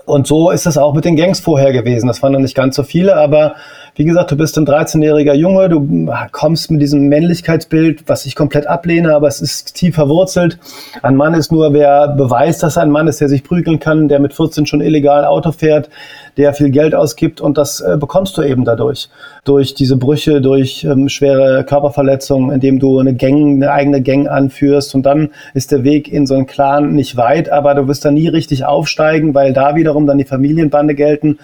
Und 0.05 0.27
so 0.27 0.49
ist 0.49 0.65
es 0.65 0.77
auch 0.77 0.93
mit 0.93 1.03
den 1.03 1.17
Gangs 1.17 1.41
vorher 1.41 1.73
gewesen. 1.73 2.07
Das 2.07 2.23
waren 2.23 2.31
dann 2.31 2.41
nicht 2.43 2.55
ganz 2.55 2.77
so 2.77 2.83
viele, 2.83 3.17
aber 3.17 3.55
wie 3.95 4.05
gesagt, 4.05 4.31
du 4.31 4.37
bist 4.37 4.57
ein 4.57 4.65
13-jähriger 4.65 5.33
Junge, 5.33 5.67
du 5.67 6.07
kommst 6.31 6.71
mit 6.71 6.81
diesem 6.81 7.09
Männlichkeitsbild, 7.09 8.07
was 8.07 8.25
ich 8.25 8.33
komplett 8.33 8.65
ablehne, 8.65 9.13
aber 9.13 9.27
es 9.27 9.41
ist 9.41 9.75
tief 9.75 9.95
verwurzelt. 9.95 10.57
Ein 11.01 11.17
Mann 11.17 11.33
ist 11.33 11.51
nur, 11.51 11.73
wer 11.73 12.07
beweist, 12.07 12.63
dass 12.63 12.77
er 12.77 12.83
ein 12.83 12.91
Mann 12.91 13.09
ist, 13.09 13.19
der 13.19 13.27
sich 13.27 13.43
prügeln 13.43 13.79
kann, 13.79 13.88
der 14.07 14.19
mit 14.19 14.33
14 14.33 14.65
schon 14.65 14.81
illegal 14.81 15.25
Auto 15.25 15.51
fährt, 15.51 15.89
der 16.37 16.53
viel 16.53 16.69
Geld 16.69 16.95
ausgibt 16.95 17.41
und 17.41 17.57
das 17.57 17.81
äh, 17.81 17.97
bekommst 17.99 18.37
du 18.37 18.43
eben 18.43 18.65
dadurch. 18.65 19.09
Durch 19.43 19.73
diese 19.73 19.97
Brüche, 19.97 20.41
durch 20.41 20.83
ähm, 20.83 21.09
schwere 21.09 21.63
Körperverletzungen, 21.63 22.51
indem 22.51 22.79
du 22.79 22.99
eine 22.99 23.15
Gang, 23.15 23.55
eine 23.55 23.71
eigene 23.71 24.01
Gang 24.01 24.27
anführst 24.27 24.95
und 24.95 25.03
dann 25.05 25.29
ist 25.53 25.71
der 25.71 25.83
Weg 25.83 26.11
in 26.11 26.27
so 26.27 26.35
einen 26.35 26.45
Clan 26.45 26.93
nicht 26.93 27.17
weit, 27.17 27.49
aber 27.49 27.73
du 27.75 27.87
wirst 27.87 28.05
da 28.05 28.11
nie 28.11 28.27
richtig 28.27 28.65
aufsteigen, 28.65 29.33
weil 29.33 29.53
da 29.53 29.75
wiederum 29.75 30.07
dann 30.07 30.17
die 30.17 30.25
Familienbande 30.25 30.95
gelten. 30.95 31.39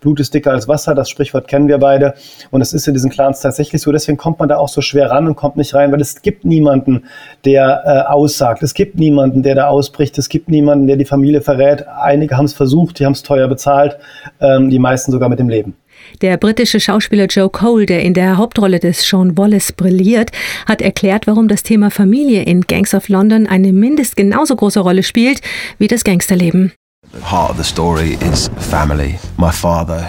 Blut 0.00 0.20
ist 0.20 0.34
dicker 0.34 0.52
als 0.52 0.68
Wasser, 0.68 0.94
das 0.94 1.08
Sprichwort 1.10 1.48
kennen 1.48 1.68
wir 1.68 1.78
beide. 1.78 2.14
Und 2.50 2.60
es 2.60 2.72
ist 2.72 2.86
in 2.86 2.94
diesen 2.94 3.10
Clans 3.10 3.40
tatsächlich 3.40 3.82
so. 3.82 3.92
Deswegen 3.92 4.16
kommt 4.16 4.38
man 4.38 4.48
da 4.48 4.56
auch 4.56 4.68
so 4.68 4.80
schwer 4.80 5.10
ran 5.10 5.26
und 5.26 5.36
kommt 5.36 5.56
nicht 5.56 5.74
rein, 5.74 5.92
weil 5.92 6.00
es 6.00 6.22
gibt 6.22 6.44
niemanden, 6.44 7.04
der 7.44 7.82
äh, 7.84 8.12
aussagt. 8.12 8.62
Es 8.62 8.74
gibt 8.74 8.98
niemanden, 8.98 9.42
der 9.42 9.54
da 9.54 9.68
ausbricht. 9.68 10.18
Es 10.18 10.28
gibt 10.28 10.48
niemanden, 10.48 10.86
der 10.86 10.96
die 10.96 11.04
Familie 11.04 11.40
verrät. 11.40 11.86
Einige 11.88 12.36
haben 12.36 12.44
es 12.44 12.54
versucht, 12.54 12.98
die 12.98 13.06
haben 13.06 13.12
es 13.12 13.22
teuer 13.22 13.48
bezahlt, 13.48 13.98
ähm, 14.40 14.70
die 14.70 14.78
meisten 14.78 15.12
sogar 15.12 15.28
mit 15.28 15.38
dem 15.38 15.48
Leben. 15.48 15.74
Der 16.22 16.36
britische 16.36 16.80
Schauspieler 16.80 17.26
Joe 17.26 17.50
Cole, 17.50 17.86
der 17.86 18.02
in 18.02 18.14
der 18.14 18.36
Hauptrolle 18.36 18.78
des 18.78 19.02
Sean 19.02 19.36
Wallace 19.36 19.72
brilliert, 19.72 20.30
hat 20.66 20.82
erklärt, 20.82 21.26
warum 21.26 21.48
das 21.48 21.62
Thema 21.62 21.90
Familie 21.90 22.42
in 22.42 22.62
Gangs 22.62 22.94
of 22.94 23.08
London 23.08 23.46
eine 23.46 23.72
mindest 23.72 24.16
genauso 24.16 24.56
große 24.56 24.80
Rolle 24.80 25.02
spielt 25.02 25.40
wie 25.78 25.88
das 25.88 26.04
Gangsterleben. 26.04 26.72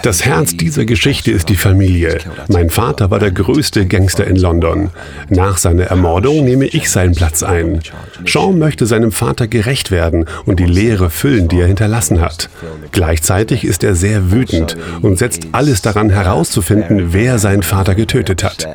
Das 0.02 0.24
Herz 0.24 0.56
dieser 0.56 0.84
Geschichte 0.84 1.30
ist 1.30 1.48
die 1.48 1.56
Familie. 1.56 2.18
Mein 2.48 2.70
Vater 2.70 3.10
war 3.10 3.18
der 3.18 3.30
größte 3.30 3.86
Gangster 3.86 4.26
in 4.26 4.36
London. 4.36 4.90
Nach 5.28 5.58
seiner 5.58 5.84
Ermordung 5.84 6.44
nehme 6.44 6.66
ich 6.66 6.90
seinen 6.90 7.14
Platz 7.14 7.42
ein. 7.42 7.80
Sean 8.26 8.58
möchte 8.58 8.86
seinem 8.86 9.12
Vater 9.12 9.48
gerecht 9.48 9.90
werden 9.90 10.26
und 10.46 10.60
die 10.60 10.66
Leere 10.66 11.10
füllen, 11.10 11.48
die 11.48 11.60
er 11.60 11.66
hinterlassen 11.66 12.20
hat. 12.20 12.48
Gleichzeitig 12.92 13.64
ist 13.64 13.84
er 13.84 13.94
sehr 13.94 14.30
wütend 14.30 14.76
und 15.02 15.18
setzt 15.18 15.48
alles 15.52 15.82
daran 15.82 16.10
herauszufinden, 16.10 17.12
wer 17.12 17.38
seinen 17.38 17.62
Vater 17.62 17.94
getötet 17.94 18.44
hat. 18.44 18.68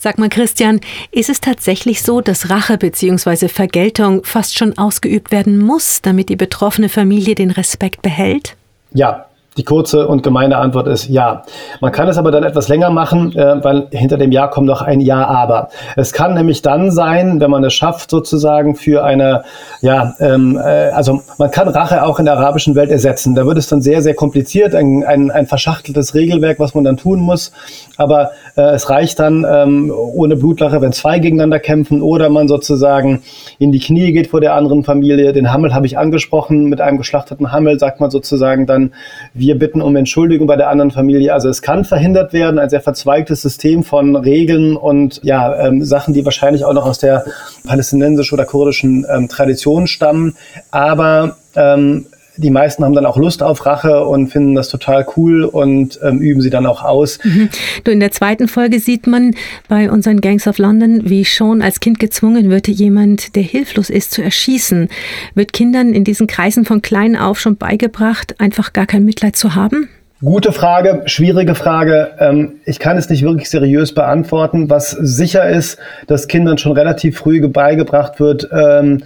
Sag 0.00 0.16
mal, 0.16 0.28
Christian, 0.28 0.80
ist 1.10 1.28
es 1.28 1.40
tatsächlich 1.40 2.02
so, 2.02 2.20
dass 2.20 2.50
Rache 2.50 2.78
bzw. 2.78 3.48
Vergeltung 3.48 4.22
fast 4.22 4.56
schon 4.56 4.78
ausgeübt 4.78 5.32
werden 5.32 5.58
muss, 5.58 6.02
damit 6.02 6.28
die 6.28 6.36
betroffene 6.36 6.88
Familie 6.88 7.34
den 7.34 7.50
Respekt 7.50 8.00
behält? 8.02 8.56
Ja, 8.92 9.26
die 9.58 9.64
kurze 9.64 10.06
und 10.06 10.22
gemeine 10.22 10.56
Antwort 10.56 10.86
ist 10.86 11.08
ja. 11.08 11.42
Man 11.80 11.92
kann 11.92 12.08
es 12.08 12.16
aber 12.16 12.30
dann 12.30 12.44
etwas 12.44 12.68
länger 12.68 12.90
machen, 12.90 13.36
äh, 13.36 13.62
weil 13.62 13.88
hinter 13.90 14.16
dem 14.16 14.32
Ja 14.32 14.46
kommt 14.46 14.66
noch 14.66 14.82
ein 14.82 15.00
Ja, 15.00 15.26
aber. 15.26 15.68
Es 15.96 16.12
kann 16.12 16.34
nämlich 16.34 16.62
dann 16.62 16.90
sein, 16.90 17.40
wenn 17.40 17.50
man 17.50 17.64
es 17.64 17.74
schafft, 17.74 18.10
sozusagen 18.10 18.76
für 18.76 19.04
eine, 19.04 19.42
ja, 19.80 20.14
ähm, 20.20 20.56
äh, 20.56 20.90
also 20.90 21.20
man 21.38 21.50
kann 21.50 21.68
Rache 21.68 22.04
auch 22.04 22.18
in 22.18 22.24
der 22.24 22.34
arabischen 22.38 22.74
Welt 22.76 22.90
ersetzen. 22.90 23.34
Da 23.34 23.46
wird 23.46 23.58
es 23.58 23.68
dann 23.68 23.82
sehr, 23.82 24.00
sehr 24.00 24.14
kompliziert, 24.14 24.74
ein, 24.74 25.04
ein, 25.04 25.30
ein 25.30 25.46
verschachteltes 25.46 26.14
Regelwerk, 26.14 26.60
was 26.60 26.74
man 26.74 26.84
dann 26.84 26.96
tun 26.96 27.20
muss. 27.20 27.52
Aber 27.96 28.30
äh, 28.56 28.62
es 28.62 28.88
reicht 28.88 29.18
dann 29.18 29.44
ähm, 29.48 29.92
ohne 29.92 30.36
Blutlache, 30.36 30.80
wenn 30.80 30.92
zwei 30.92 31.18
gegeneinander 31.18 31.58
kämpfen 31.58 32.00
oder 32.00 32.28
man 32.28 32.46
sozusagen 32.46 33.22
in 33.58 33.72
die 33.72 33.80
Knie 33.80 34.12
geht 34.12 34.28
vor 34.28 34.40
der 34.40 34.54
anderen 34.54 34.84
Familie. 34.84 35.32
Den 35.32 35.52
Hammel 35.52 35.74
habe 35.74 35.86
ich 35.86 35.98
angesprochen. 35.98 36.66
Mit 36.66 36.80
einem 36.80 36.98
geschlachteten 36.98 37.50
Hammel 37.50 37.78
sagt 37.80 38.00
man 38.00 38.10
sozusagen 38.10 38.66
dann, 38.66 38.92
wir 39.34 39.47
wir 39.48 39.58
bitten 39.58 39.80
um 39.80 39.96
Entschuldigung 39.96 40.46
bei 40.46 40.56
der 40.56 40.68
anderen 40.68 40.90
Familie. 40.90 41.32
Also 41.32 41.48
es 41.48 41.62
kann 41.62 41.86
verhindert 41.86 42.34
werden, 42.34 42.58
ein 42.58 42.68
sehr 42.68 42.82
verzweigtes 42.82 43.40
System 43.40 43.82
von 43.82 44.14
Regeln 44.14 44.76
und 44.76 45.20
ja, 45.22 45.66
ähm, 45.66 45.82
Sachen, 45.82 46.12
die 46.12 46.26
wahrscheinlich 46.26 46.66
auch 46.66 46.74
noch 46.74 46.84
aus 46.84 46.98
der 46.98 47.24
palästinensischen 47.66 48.36
oder 48.36 48.44
kurdischen 48.44 49.06
ähm, 49.10 49.28
Tradition 49.28 49.86
stammen. 49.86 50.36
Aber 50.70 51.38
ähm, 51.56 52.04
die 52.38 52.50
meisten 52.50 52.84
haben 52.84 52.94
dann 52.94 53.06
auch 53.06 53.16
Lust 53.16 53.42
auf 53.42 53.66
Rache 53.66 54.04
und 54.04 54.28
finden 54.28 54.54
das 54.54 54.68
total 54.68 55.04
cool 55.16 55.44
und 55.44 55.98
ähm, 56.02 56.18
üben 56.20 56.40
sie 56.40 56.50
dann 56.50 56.66
auch 56.66 56.82
aus. 56.82 57.18
Mhm. 57.24 57.48
Du, 57.84 57.90
in 57.90 58.00
der 58.00 58.12
zweiten 58.12 58.48
Folge 58.48 58.80
sieht 58.80 59.06
man 59.06 59.34
bei 59.68 59.90
unseren 59.90 60.20
Gangs 60.20 60.46
of 60.46 60.58
London, 60.58 61.02
wie 61.04 61.24
schon 61.24 61.62
als 61.62 61.80
Kind 61.80 61.98
gezwungen 61.98 62.50
wird, 62.50 62.68
jemand, 62.68 63.34
der 63.36 63.42
hilflos 63.42 63.90
ist, 63.90 64.12
zu 64.12 64.22
erschießen. 64.22 64.88
Wird 65.34 65.52
Kindern 65.52 65.92
in 65.92 66.04
diesen 66.04 66.26
Kreisen 66.26 66.64
von 66.64 66.80
klein 66.82 67.16
auf 67.16 67.40
schon 67.40 67.56
beigebracht, 67.56 68.36
einfach 68.38 68.72
gar 68.72 68.86
kein 68.86 69.04
Mitleid 69.04 69.36
zu 69.36 69.54
haben? 69.54 69.88
Gute 70.20 70.50
Frage, 70.50 71.02
schwierige 71.06 71.54
Frage. 71.54 72.10
Ähm, 72.18 72.54
ich 72.64 72.80
kann 72.80 72.96
es 72.96 73.08
nicht 73.08 73.22
wirklich 73.22 73.48
seriös 73.48 73.94
beantworten. 73.94 74.68
Was 74.68 74.90
sicher 74.90 75.48
ist, 75.48 75.78
dass 76.08 76.26
Kindern 76.26 76.58
schon 76.58 76.72
relativ 76.72 77.18
früh 77.18 77.46
beigebracht 77.46 78.18
wird, 78.18 78.48
ähm, 78.52 79.04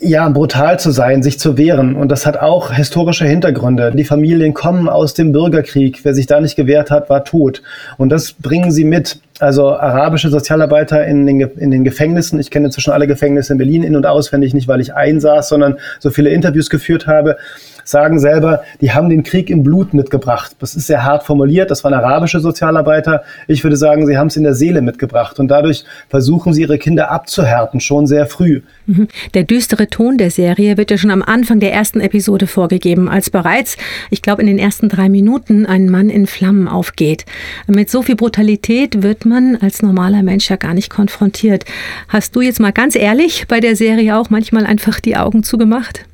ja, 0.00 0.28
brutal 0.28 0.78
zu 0.78 0.90
sein, 0.90 1.22
sich 1.22 1.38
zu 1.38 1.56
wehren. 1.56 1.94
Und 1.96 2.10
das 2.10 2.26
hat 2.26 2.36
auch 2.36 2.72
historische 2.72 3.24
Hintergründe. 3.24 3.92
Die 3.94 4.04
Familien 4.04 4.52
kommen 4.52 4.88
aus 4.88 5.14
dem 5.14 5.32
Bürgerkrieg. 5.32 6.00
Wer 6.02 6.14
sich 6.14 6.26
da 6.26 6.40
nicht 6.40 6.56
gewehrt 6.56 6.90
hat, 6.90 7.08
war 7.08 7.24
tot. 7.24 7.62
Und 7.96 8.10
das 8.10 8.32
bringen 8.32 8.70
sie 8.70 8.84
mit. 8.84 9.20
Also 9.40 9.70
arabische 9.70 10.30
Sozialarbeiter 10.30 11.04
in 11.06 11.26
den, 11.26 11.40
in 11.40 11.70
den 11.70 11.84
Gefängnissen. 11.84 12.38
Ich 12.38 12.50
kenne 12.50 12.66
inzwischen 12.66 12.92
alle 12.92 13.06
Gefängnisse 13.06 13.52
in 13.52 13.58
Berlin 13.58 13.82
in- 13.82 13.96
und 13.96 14.06
auswendig, 14.06 14.54
nicht 14.54 14.68
weil 14.68 14.80
ich 14.80 14.94
einsaß, 14.94 15.48
sondern 15.48 15.78
so 15.98 16.10
viele 16.10 16.30
Interviews 16.30 16.70
geführt 16.70 17.06
habe 17.06 17.36
sagen 17.84 18.18
selber, 18.18 18.62
die 18.80 18.92
haben 18.92 19.08
den 19.08 19.22
Krieg 19.22 19.50
im 19.50 19.62
Blut 19.62 19.94
mitgebracht. 19.94 20.56
Das 20.58 20.74
ist 20.74 20.86
sehr 20.86 21.04
hart 21.04 21.22
formuliert, 21.22 21.70
das 21.70 21.84
waren 21.84 21.94
arabische 21.94 22.40
Sozialarbeiter. 22.40 23.22
Ich 23.46 23.62
würde 23.62 23.76
sagen, 23.76 24.06
sie 24.06 24.16
haben 24.18 24.28
es 24.28 24.36
in 24.36 24.42
der 24.42 24.54
Seele 24.54 24.82
mitgebracht 24.82 25.38
und 25.38 25.48
dadurch 25.48 25.84
versuchen 26.08 26.52
sie 26.52 26.62
ihre 26.62 26.78
Kinder 26.78 27.10
abzuhärten, 27.10 27.80
schon 27.80 28.06
sehr 28.06 28.26
früh. 28.26 28.62
Mhm. 28.86 29.08
Der 29.34 29.44
düstere 29.44 29.88
Ton 29.88 30.18
der 30.18 30.30
Serie 30.30 30.76
wird 30.76 30.90
ja 30.90 30.98
schon 30.98 31.10
am 31.10 31.22
Anfang 31.22 31.60
der 31.60 31.72
ersten 31.72 32.00
Episode 32.00 32.46
vorgegeben, 32.46 33.08
als 33.08 33.30
bereits, 33.30 33.76
ich 34.10 34.22
glaube, 34.22 34.42
in 34.42 34.46
den 34.48 34.58
ersten 34.58 34.88
drei 34.88 35.08
Minuten 35.08 35.66
ein 35.66 35.88
Mann 35.88 36.10
in 36.10 36.26
Flammen 36.26 36.68
aufgeht. 36.68 37.24
Mit 37.66 37.90
so 37.90 38.02
viel 38.02 38.16
Brutalität 38.16 39.02
wird 39.02 39.24
man 39.24 39.56
als 39.56 39.82
normaler 39.82 40.22
Mensch 40.22 40.50
ja 40.50 40.56
gar 40.56 40.74
nicht 40.74 40.90
konfrontiert. 40.90 41.64
Hast 42.08 42.34
du 42.36 42.40
jetzt 42.40 42.60
mal 42.60 42.72
ganz 42.72 42.96
ehrlich 42.96 43.46
bei 43.48 43.60
der 43.60 43.76
Serie 43.76 44.16
auch 44.16 44.30
manchmal 44.30 44.66
einfach 44.66 45.00
die 45.00 45.16
Augen 45.16 45.42
zugemacht? 45.42 46.04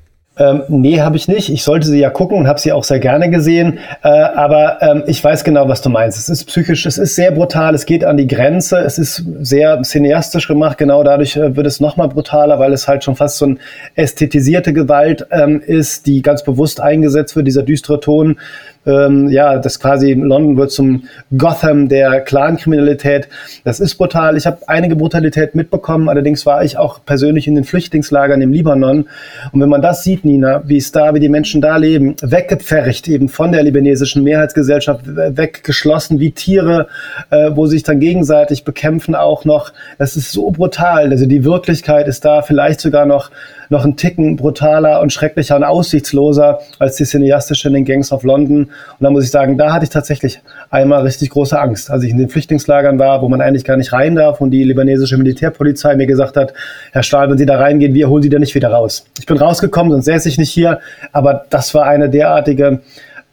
Ähm, 0.40 0.62
nee, 0.68 1.02
habe 1.02 1.18
ich 1.18 1.28
nicht. 1.28 1.50
Ich 1.50 1.62
sollte 1.62 1.86
sie 1.86 2.00
ja 2.00 2.08
gucken 2.08 2.38
und 2.38 2.48
habe 2.48 2.58
sie 2.58 2.72
auch 2.72 2.82
sehr 2.82 2.98
gerne 2.98 3.28
gesehen. 3.28 3.78
Äh, 4.02 4.08
aber 4.08 4.78
ähm, 4.80 5.02
ich 5.06 5.22
weiß 5.22 5.44
genau, 5.44 5.68
was 5.68 5.82
du 5.82 5.90
meinst. 5.90 6.18
Es 6.18 6.30
ist 6.30 6.46
psychisch, 6.46 6.86
es 6.86 6.96
ist 6.96 7.14
sehr 7.14 7.30
brutal, 7.30 7.74
es 7.74 7.84
geht 7.84 8.04
an 8.04 8.16
die 8.16 8.26
Grenze, 8.26 8.78
es 8.78 8.96
ist 8.96 9.22
sehr 9.42 9.82
cineastisch 9.82 10.48
gemacht. 10.48 10.78
Genau 10.78 11.04
dadurch 11.04 11.36
äh, 11.36 11.54
wird 11.56 11.66
es 11.66 11.78
nochmal 11.78 12.08
brutaler, 12.08 12.58
weil 12.58 12.72
es 12.72 12.88
halt 12.88 13.04
schon 13.04 13.16
fast 13.16 13.36
so 13.36 13.44
eine 13.44 13.58
ästhetisierte 13.96 14.72
Gewalt 14.72 15.26
ähm, 15.30 15.60
ist, 15.60 16.06
die 16.06 16.22
ganz 16.22 16.42
bewusst 16.42 16.80
eingesetzt 16.80 17.36
wird, 17.36 17.46
dieser 17.46 17.62
düstere 17.62 18.00
Ton 18.00 18.38
ähm, 18.86 19.28
ja, 19.28 19.58
das 19.58 19.78
quasi 19.78 20.14
London 20.14 20.56
wird 20.56 20.72
zum 20.72 21.04
Gotham 21.36 21.88
der 21.88 22.20
Clankriminalität. 22.20 23.28
Das 23.64 23.78
ist 23.78 23.96
brutal. 23.96 24.36
Ich 24.36 24.46
habe 24.46 24.58
einige 24.68 24.96
Brutalität 24.96 25.54
mitbekommen. 25.54 26.08
Allerdings 26.08 26.46
war 26.46 26.64
ich 26.64 26.78
auch 26.78 27.04
persönlich 27.04 27.46
in 27.46 27.54
den 27.54 27.64
Flüchtlingslagern 27.64 28.40
im 28.40 28.52
Libanon. 28.52 29.06
Und 29.52 29.60
wenn 29.60 29.68
man 29.68 29.82
das 29.82 30.02
sieht, 30.02 30.24
Nina, 30.24 30.62
wie 30.66 30.78
es 30.78 30.92
da, 30.92 31.14
wie 31.14 31.20
die 31.20 31.28
Menschen 31.28 31.60
da 31.60 31.76
leben, 31.76 32.16
weggepfercht 32.22 33.08
eben 33.08 33.28
von 33.28 33.52
der 33.52 33.62
libanesischen 33.62 34.24
Mehrheitsgesellschaft, 34.24 35.02
weggeschlossen 35.06 36.18
wie 36.18 36.32
Tiere, 36.32 36.88
äh, 37.30 37.50
wo 37.54 37.66
sich 37.66 37.82
dann 37.82 38.00
gegenseitig 38.00 38.64
bekämpfen 38.64 39.14
auch 39.14 39.44
noch. 39.44 39.72
Das 39.98 40.16
ist 40.16 40.32
so 40.32 40.50
brutal. 40.50 41.10
Also 41.10 41.26
die 41.26 41.44
Wirklichkeit 41.44 42.08
ist 42.08 42.24
da 42.24 42.42
vielleicht 42.42 42.80
sogar 42.80 43.04
noch 43.04 43.30
noch 43.70 43.84
ein 43.84 43.96
Ticken 43.96 44.36
brutaler 44.36 45.00
und 45.00 45.12
schrecklicher 45.12 45.56
und 45.56 45.64
aussichtsloser 45.64 46.60
als 46.78 46.96
die 46.96 47.04
cineastische 47.04 47.68
in 47.68 47.74
den 47.74 47.84
Gangs 47.84 48.12
of 48.12 48.24
London. 48.24 48.64
Und 48.64 48.70
da 49.00 49.10
muss 49.10 49.24
ich 49.24 49.30
sagen, 49.30 49.56
da 49.56 49.72
hatte 49.72 49.84
ich 49.84 49.90
tatsächlich 49.90 50.40
einmal 50.70 51.02
richtig 51.02 51.30
große 51.30 51.58
Angst, 51.58 51.90
als 51.90 52.02
ich 52.02 52.10
in 52.10 52.18
den 52.18 52.28
Flüchtlingslagern 52.28 52.98
war, 52.98 53.22
wo 53.22 53.28
man 53.28 53.40
eigentlich 53.40 53.64
gar 53.64 53.76
nicht 53.76 53.92
rein 53.92 54.16
darf 54.16 54.40
und 54.40 54.50
die 54.50 54.64
libanesische 54.64 55.16
Militärpolizei 55.16 55.94
mir 55.96 56.06
gesagt 56.06 56.36
hat, 56.36 56.52
Herr 56.92 57.02
Stahl, 57.02 57.30
wenn 57.30 57.38
Sie 57.38 57.46
da 57.46 57.58
reingehen, 57.58 57.94
wir 57.94 58.08
holen 58.08 58.22
Sie 58.22 58.28
da 58.28 58.38
nicht 58.38 58.54
wieder 58.54 58.70
raus. 58.70 59.06
Ich 59.18 59.26
bin 59.26 59.38
rausgekommen, 59.38 59.92
sonst 59.92 60.04
säße 60.06 60.28
ich 60.28 60.36
nicht 60.36 60.50
hier, 60.50 60.80
aber 61.12 61.46
das 61.48 61.72
war 61.72 61.86
eine 61.86 62.10
derartige 62.10 62.80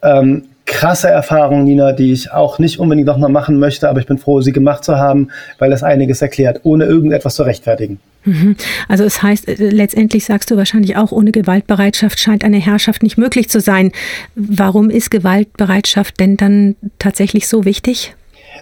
ähm, 0.02 0.44
krasse 0.68 1.08
Erfahrung, 1.08 1.64
Nina, 1.64 1.92
die 1.92 2.12
ich 2.12 2.30
auch 2.30 2.58
nicht 2.58 2.78
unbedingt 2.78 3.06
nochmal 3.06 3.30
machen 3.30 3.58
möchte, 3.58 3.88
aber 3.88 4.00
ich 4.00 4.06
bin 4.06 4.18
froh, 4.18 4.40
sie 4.42 4.52
gemacht 4.52 4.84
zu 4.84 4.96
haben, 4.96 5.28
weil 5.58 5.70
das 5.70 5.82
einiges 5.82 6.22
erklärt, 6.22 6.60
ohne 6.62 6.84
irgendetwas 6.84 7.34
zu 7.34 7.42
rechtfertigen. 7.42 7.98
Mhm. 8.24 8.54
Also 8.86 9.04
es 9.04 9.22
heißt, 9.22 9.48
äh, 9.48 9.54
letztendlich 9.70 10.26
sagst 10.26 10.50
du 10.50 10.56
wahrscheinlich 10.56 10.96
auch, 10.96 11.10
ohne 11.10 11.32
Gewaltbereitschaft 11.32 12.20
scheint 12.20 12.44
eine 12.44 12.58
Herrschaft 12.58 13.02
nicht 13.02 13.16
möglich 13.16 13.48
zu 13.48 13.60
sein. 13.60 13.92
Warum 14.36 14.90
ist 14.90 15.10
Gewaltbereitschaft 15.10 16.20
denn 16.20 16.36
dann 16.36 16.76
tatsächlich 16.98 17.48
so 17.48 17.64
wichtig? 17.64 18.14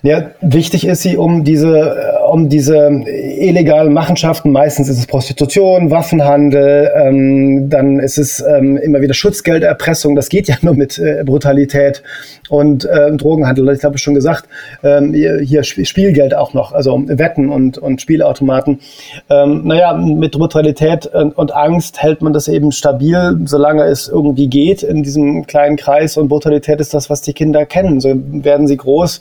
Ja, 0.02 0.30
wichtig 0.40 0.86
ist 0.86 1.02
sie, 1.02 1.16
um 1.16 1.42
diese, 1.42 1.76
äh, 1.78 2.22
um 2.28 2.48
diese 2.48 2.88
illegalen 3.38 3.92
Machenschaften, 3.92 4.50
meistens 4.50 4.88
ist 4.88 4.98
es 4.98 5.06
Prostitution, 5.06 5.90
Waffenhandel, 5.90 6.90
ähm, 6.94 7.68
dann 7.70 7.98
ist 7.98 8.18
es 8.18 8.40
ähm, 8.40 8.76
immer 8.76 9.00
wieder 9.00 9.14
Schutzgelderpressung, 9.14 10.16
das 10.16 10.28
geht 10.28 10.48
ja 10.48 10.56
nur 10.62 10.74
mit 10.74 10.98
äh, 10.98 11.22
Brutalität 11.24 12.02
und 12.48 12.84
äh, 12.84 13.12
Drogenhandel, 13.12 13.68
ich 13.74 13.84
habe 13.84 13.98
schon 13.98 14.14
gesagt, 14.14 14.48
ähm, 14.82 15.12
hier 15.14 15.64
Spielgeld 15.64 16.34
auch 16.34 16.54
noch, 16.54 16.72
also 16.72 17.02
Wetten 17.06 17.48
und, 17.48 17.78
und 17.78 18.00
Spielautomaten. 18.00 18.80
Ähm, 19.28 19.62
naja, 19.64 19.94
mit 19.94 20.32
Brutalität 20.32 21.06
und, 21.06 21.36
und 21.36 21.54
Angst 21.54 22.02
hält 22.02 22.22
man 22.22 22.32
das 22.32 22.48
eben 22.48 22.72
stabil, 22.72 23.40
solange 23.44 23.84
es 23.84 24.08
irgendwie 24.08 24.48
geht 24.48 24.82
in 24.82 25.02
diesem 25.02 25.46
kleinen 25.46 25.76
Kreis 25.76 26.16
und 26.16 26.28
Brutalität 26.28 26.80
ist 26.80 26.94
das, 26.94 27.10
was 27.10 27.22
die 27.22 27.32
Kinder 27.32 27.66
kennen. 27.66 28.00
So 28.00 28.14
werden 28.14 28.66
sie 28.66 28.76
groß. 28.76 29.20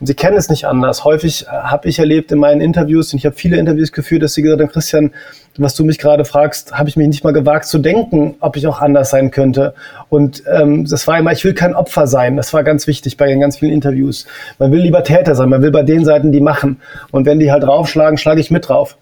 Sie 0.00 0.14
kennen 0.14 0.36
es 0.36 0.48
nicht 0.48 0.66
anders. 0.66 1.04
Häufig 1.04 1.46
äh, 1.46 1.46
habe 1.46 1.88
ich 1.88 1.98
erlebt 1.98 2.32
in 2.32 2.38
meinen 2.44 2.60
Interviews, 2.60 3.10
und 3.12 3.18
ich 3.18 3.24
habe 3.24 3.34
viele 3.34 3.56
Interviews 3.56 3.90
geführt, 3.90 4.22
dass 4.22 4.34
sie 4.34 4.42
gesagt 4.42 4.60
haben, 4.60 4.68
Christian, 4.68 5.12
was 5.56 5.74
du 5.74 5.82
mich 5.82 5.98
gerade 5.98 6.26
fragst, 6.26 6.72
habe 6.72 6.90
ich 6.90 6.96
mich 6.96 7.08
nicht 7.08 7.24
mal 7.24 7.32
gewagt 7.32 7.64
zu 7.66 7.78
denken, 7.78 8.34
ob 8.40 8.56
ich 8.56 8.66
auch 8.66 8.82
anders 8.82 9.08
sein 9.08 9.30
könnte. 9.30 9.72
Und 10.10 10.42
ähm, 10.52 10.84
das 10.84 11.06
war 11.06 11.18
immer, 11.18 11.32
ich 11.32 11.42
will 11.42 11.54
kein 11.54 11.74
Opfer 11.74 12.06
sein. 12.06 12.36
Das 12.36 12.52
war 12.52 12.62
ganz 12.64 12.86
wichtig 12.86 13.16
bei 13.16 13.26
den 13.26 13.40
ganz 13.40 13.58
vielen 13.58 13.72
Interviews. 13.72 14.26
Man 14.58 14.72
will 14.72 14.80
lieber 14.80 15.02
Täter 15.04 15.34
sein, 15.34 15.48
man 15.48 15.62
will 15.62 15.70
bei 15.70 15.82
den 15.82 16.04
Seiten, 16.04 16.32
die 16.32 16.40
machen. 16.40 16.80
Und 17.12 17.24
wenn 17.24 17.38
die 17.38 17.50
halt 17.50 17.62
draufschlagen, 17.62 18.18
schlage 18.18 18.40
ich 18.40 18.50
mit 18.50 18.68
drauf. 18.68 18.98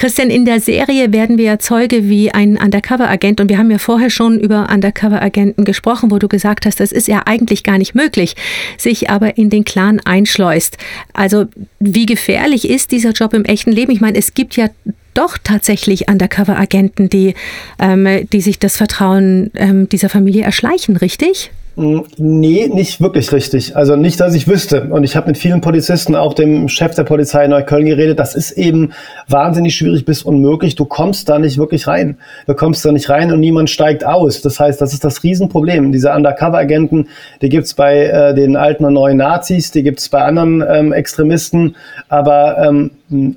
Christian, 0.00 0.30
in 0.30 0.46
der 0.46 0.60
Serie 0.60 1.12
werden 1.12 1.36
wir 1.36 1.44
ja 1.44 1.58
Zeuge 1.58 2.08
wie 2.08 2.30
ein 2.30 2.56
Undercover-Agent 2.56 3.38
und 3.38 3.50
wir 3.50 3.58
haben 3.58 3.70
ja 3.70 3.76
vorher 3.76 4.08
schon 4.08 4.40
über 4.40 4.70
Undercover-Agenten 4.72 5.66
gesprochen, 5.66 6.10
wo 6.10 6.18
du 6.18 6.26
gesagt 6.26 6.64
hast, 6.64 6.80
das 6.80 6.90
ist 6.90 7.06
ja 7.06 7.24
eigentlich 7.26 7.64
gar 7.64 7.76
nicht 7.76 7.94
möglich, 7.94 8.34
sich 8.78 9.10
aber 9.10 9.36
in 9.36 9.50
den 9.50 9.66
Clan 9.66 10.00
einschleust. 10.00 10.78
Also 11.12 11.44
wie 11.80 12.06
gefährlich 12.06 12.66
ist 12.66 12.92
dieser 12.92 13.10
Job 13.10 13.34
im 13.34 13.44
echten 13.44 13.72
Leben? 13.72 13.92
Ich 13.92 14.00
meine, 14.00 14.16
es 14.16 14.32
gibt 14.32 14.56
ja 14.56 14.68
doch 15.12 15.36
tatsächlich 15.36 16.08
Undercover-Agenten, 16.08 17.10
die, 17.10 17.34
ähm, 17.78 18.26
die 18.32 18.40
sich 18.40 18.58
das 18.58 18.78
Vertrauen 18.78 19.50
ähm, 19.54 19.86
dieser 19.90 20.08
Familie 20.08 20.44
erschleichen, 20.44 20.96
richtig? 20.96 21.50
Nee, 21.82 22.68
nicht 22.68 23.00
wirklich 23.00 23.32
richtig. 23.32 23.74
Also 23.74 23.96
nicht, 23.96 24.20
dass 24.20 24.34
ich 24.34 24.46
wüsste. 24.46 24.88
Und 24.90 25.02
ich 25.02 25.16
habe 25.16 25.28
mit 25.28 25.38
vielen 25.38 25.62
Polizisten, 25.62 26.14
auch 26.14 26.34
dem 26.34 26.68
Chef 26.68 26.94
der 26.94 27.04
Polizei 27.04 27.44
in 27.44 27.52
Neukölln 27.52 27.86
geredet. 27.86 28.18
Das 28.18 28.34
ist 28.34 28.50
eben 28.52 28.92
wahnsinnig 29.28 29.74
schwierig 29.74 30.04
bis 30.04 30.22
unmöglich. 30.22 30.74
Du 30.74 30.84
kommst 30.84 31.30
da 31.30 31.38
nicht 31.38 31.56
wirklich 31.56 31.86
rein. 31.86 32.18
Du 32.46 32.54
kommst 32.54 32.84
da 32.84 32.92
nicht 32.92 33.08
rein 33.08 33.32
und 33.32 33.40
niemand 33.40 33.70
steigt 33.70 34.04
aus. 34.04 34.42
Das 34.42 34.60
heißt, 34.60 34.78
das 34.78 34.92
ist 34.92 35.04
das 35.04 35.22
Riesenproblem. 35.22 35.90
Diese 35.90 36.12
Undercover-Agenten, 36.12 37.08
die 37.40 37.48
gibt's 37.48 37.72
bei 37.72 38.04
äh, 38.04 38.34
den 38.34 38.56
alten 38.56 38.84
und 38.84 38.92
neuen 38.92 39.16
Nazis, 39.16 39.70
die 39.70 39.82
gibt's 39.82 40.10
bei 40.10 40.20
anderen 40.20 40.62
ähm, 40.68 40.92
Extremisten, 40.92 41.76
aber 42.10 42.58
ähm, 42.58 42.90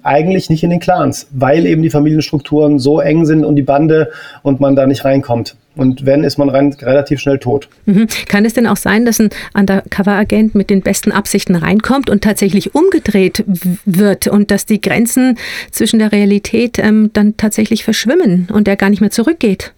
eigentlich 0.04 0.50
nicht 0.50 0.64
in 0.64 0.70
den 0.70 0.82
Clans, 0.82 1.28
weil 1.32 1.66
eben 1.66 1.82
die 1.82 1.90
Familienstrukturen 1.90 2.78
so 2.78 3.00
eng 3.00 3.26
sind 3.26 3.46
und 3.46 3.56
die 3.56 3.64
Bande 3.64 4.10
und 4.42 4.60
man 4.60 4.76
da 4.76 4.86
nicht 4.86 5.06
reinkommt. 5.06 5.56
Und 5.76 6.06
wenn, 6.06 6.24
ist 6.24 6.38
man 6.38 6.50
rein, 6.50 6.76
relativ 6.82 7.20
schnell 7.20 7.40
tot. 7.40 7.68
Mhm. 7.86 8.08
Kann 8.28 8.46
es 8.46 8.54
denn 8.54 8.68
auch 8.68 8.78
sein, 8.78 9.06
dass 9.06 9.20
ein 9.20 9.30
Undercover-Agent 9.56 10.54
mit 10.54 10.70
den 10.70 10.82
besten 10.82 11.12
Absichten 11.12 11.56
reinkommt 11.56 12.10
und 12.10 12.24
tatsächlich 12.24 12.76
umgedreht 12.76 13.44
wird 13.86 14.28
und 14.28 14.52
dass 14.52 14.66
die 14.66 14.82
Grenzen 14.82 15.38
zwischen 15.72 16.00
der 16.00 16.12
Realität 16.12 16.78
ähm, 16.78 17.10
dann 17.14 17.38
tatsächlich 17.38 17.84
verschwimmen 17.84 18.48
und 18.54 18.68
er 18.68 18.76
gar 18.76 18.90
nicht 18.90 19.02
mehr 19.02 19.12
zurückgeht? 19.12 19.74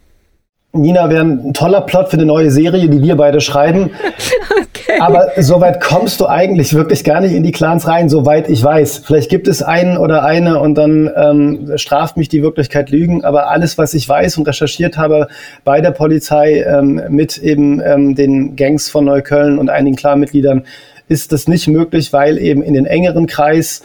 Nina 0.73 1.09
wäre 1.09 1.23
ein 1.23 1.53
toller 1.53 1.81
Plot 1.81 2.09
für 2.09 2.17
eine 2.17 2.25
neue 2.25 2.51
Serie, 2.51 2.89
die 2.89 3.01
wir 3.01 3.15
beide 3.15 3.39
schreiben. 3.39 3.91
Aber 4.99 5.31
soweit 5.37 5.81
kommst 5.81 6.19
du 6.19 6.27
eigentlich 6.27 6.73
wirklich 6.73 7.03
gar 7.03 7.21
nicht 7.21 7.33
in 7.33 7.43
die 7.43 7.51
Clans 7.51 7.87
rein, 7.87 8.09
soweit 8.09 8.49
ich 8.49 8.63
weiß. 8.63 9.03
Vielleicht 9.05 9.29
gibt 9.29 9.47
es 9.47 9.61
einen 9.61 9.97
oder 9.97 10.23
eine 10.23 10.59
und 10.59 10.75
dann 10.75 11.09
ähm, 11.15 11.77
straft 11.77 12.17
mich 12.17 12.29
die 12.29 12.43
Wirklichkeit 12.43 12.89
Lügen. 12.89 13.23
Aber 13.23 13.49
alles, 13.49 13.77
was 13.77 13.93
ich 13.93 14.07
weiß 14.07 14.37
und 14.37 14.47
recherchiert 14.47 14.97
habe 14.97 15.27
bei 15.63 15.81
der 15.81 15.91
Polizei 15.91 16.63
ähm, 16.63 17.01
mit 17.09 17.37
eben 17.37 17.81
ähm, 17.81 18.15
den 18.15 18.55
Gangs 18.55 18.89
von 18.89 19.05
Neukölln 19.05 19.57
und 19.57 19.69
einigen 19.69 19.95
Clanmitgliedern, 19.95 20.65
ist 21.07 21.31
das 21.31 21.47
nicht 21.47 21.67
möglich, 21.67 22.13
weil 22.13 22.37
eben 22.37 22.63
in 22.63 22.73
den 22.73 22.85
engeren 22.85 23.27
Kreis 23.27 23.81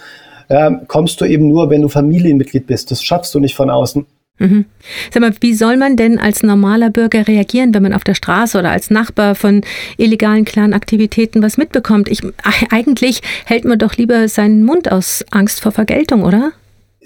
äh, 0.48 0.70
kommst 0.86 1.20
du 1.20 1.24
eben 1.24 1.48
nur, 1.48 1.70
wenn 1.70 1.82
du 1.82 1.88
Familienmitglied 1.88 2.66
bist. 2.66 2.90
Das 2.90 3.02
schaffst 3.02 3.34
du 3.34 3.40
nicht 3.40 3.54
von 3.54 3.70
außen. 3.70 4.06
Mhm. 4.40 4.64
Sag 5.12 5.20
mal, 5.20 5.34
wie 5.40 5.52
soll 5.52 5.76
man 5.76 5.96
denn 5.96 6.18
als 6.18 6.42
normaler 6.42 6.88
Bürger 6.88 7.28
reagieren, 7.28 7.74
wenn 7.74 7.82
man 7.82 7.92
auf 7.92 8.04
der 8.04 8.14
Straße 8.14 8.58
oder 8.58 8.70
als 8.70 8.90
Nachbar 8.90 9.34
von 9.34 9.60
illegalen 9.98 10.46
Clan-Aktivitäten 10.46 11.42
was 11.42 11.58
mitbekommt? 11.58 12.08
Ich, 12.08 12.22
eigentlich 12.70 13.20
hält 13.44 13.66
man 13.66 13.78
doch 13.78 13.96
lieber 13.96 14.28
seinen 14.28 14.64
Mund 14.64 14.90
aus 14.90 15.24
Angst 15.30 15.60
vor 15.60 15.72
Vergeltung, 15.72 16.24
oder? 16.24 16.52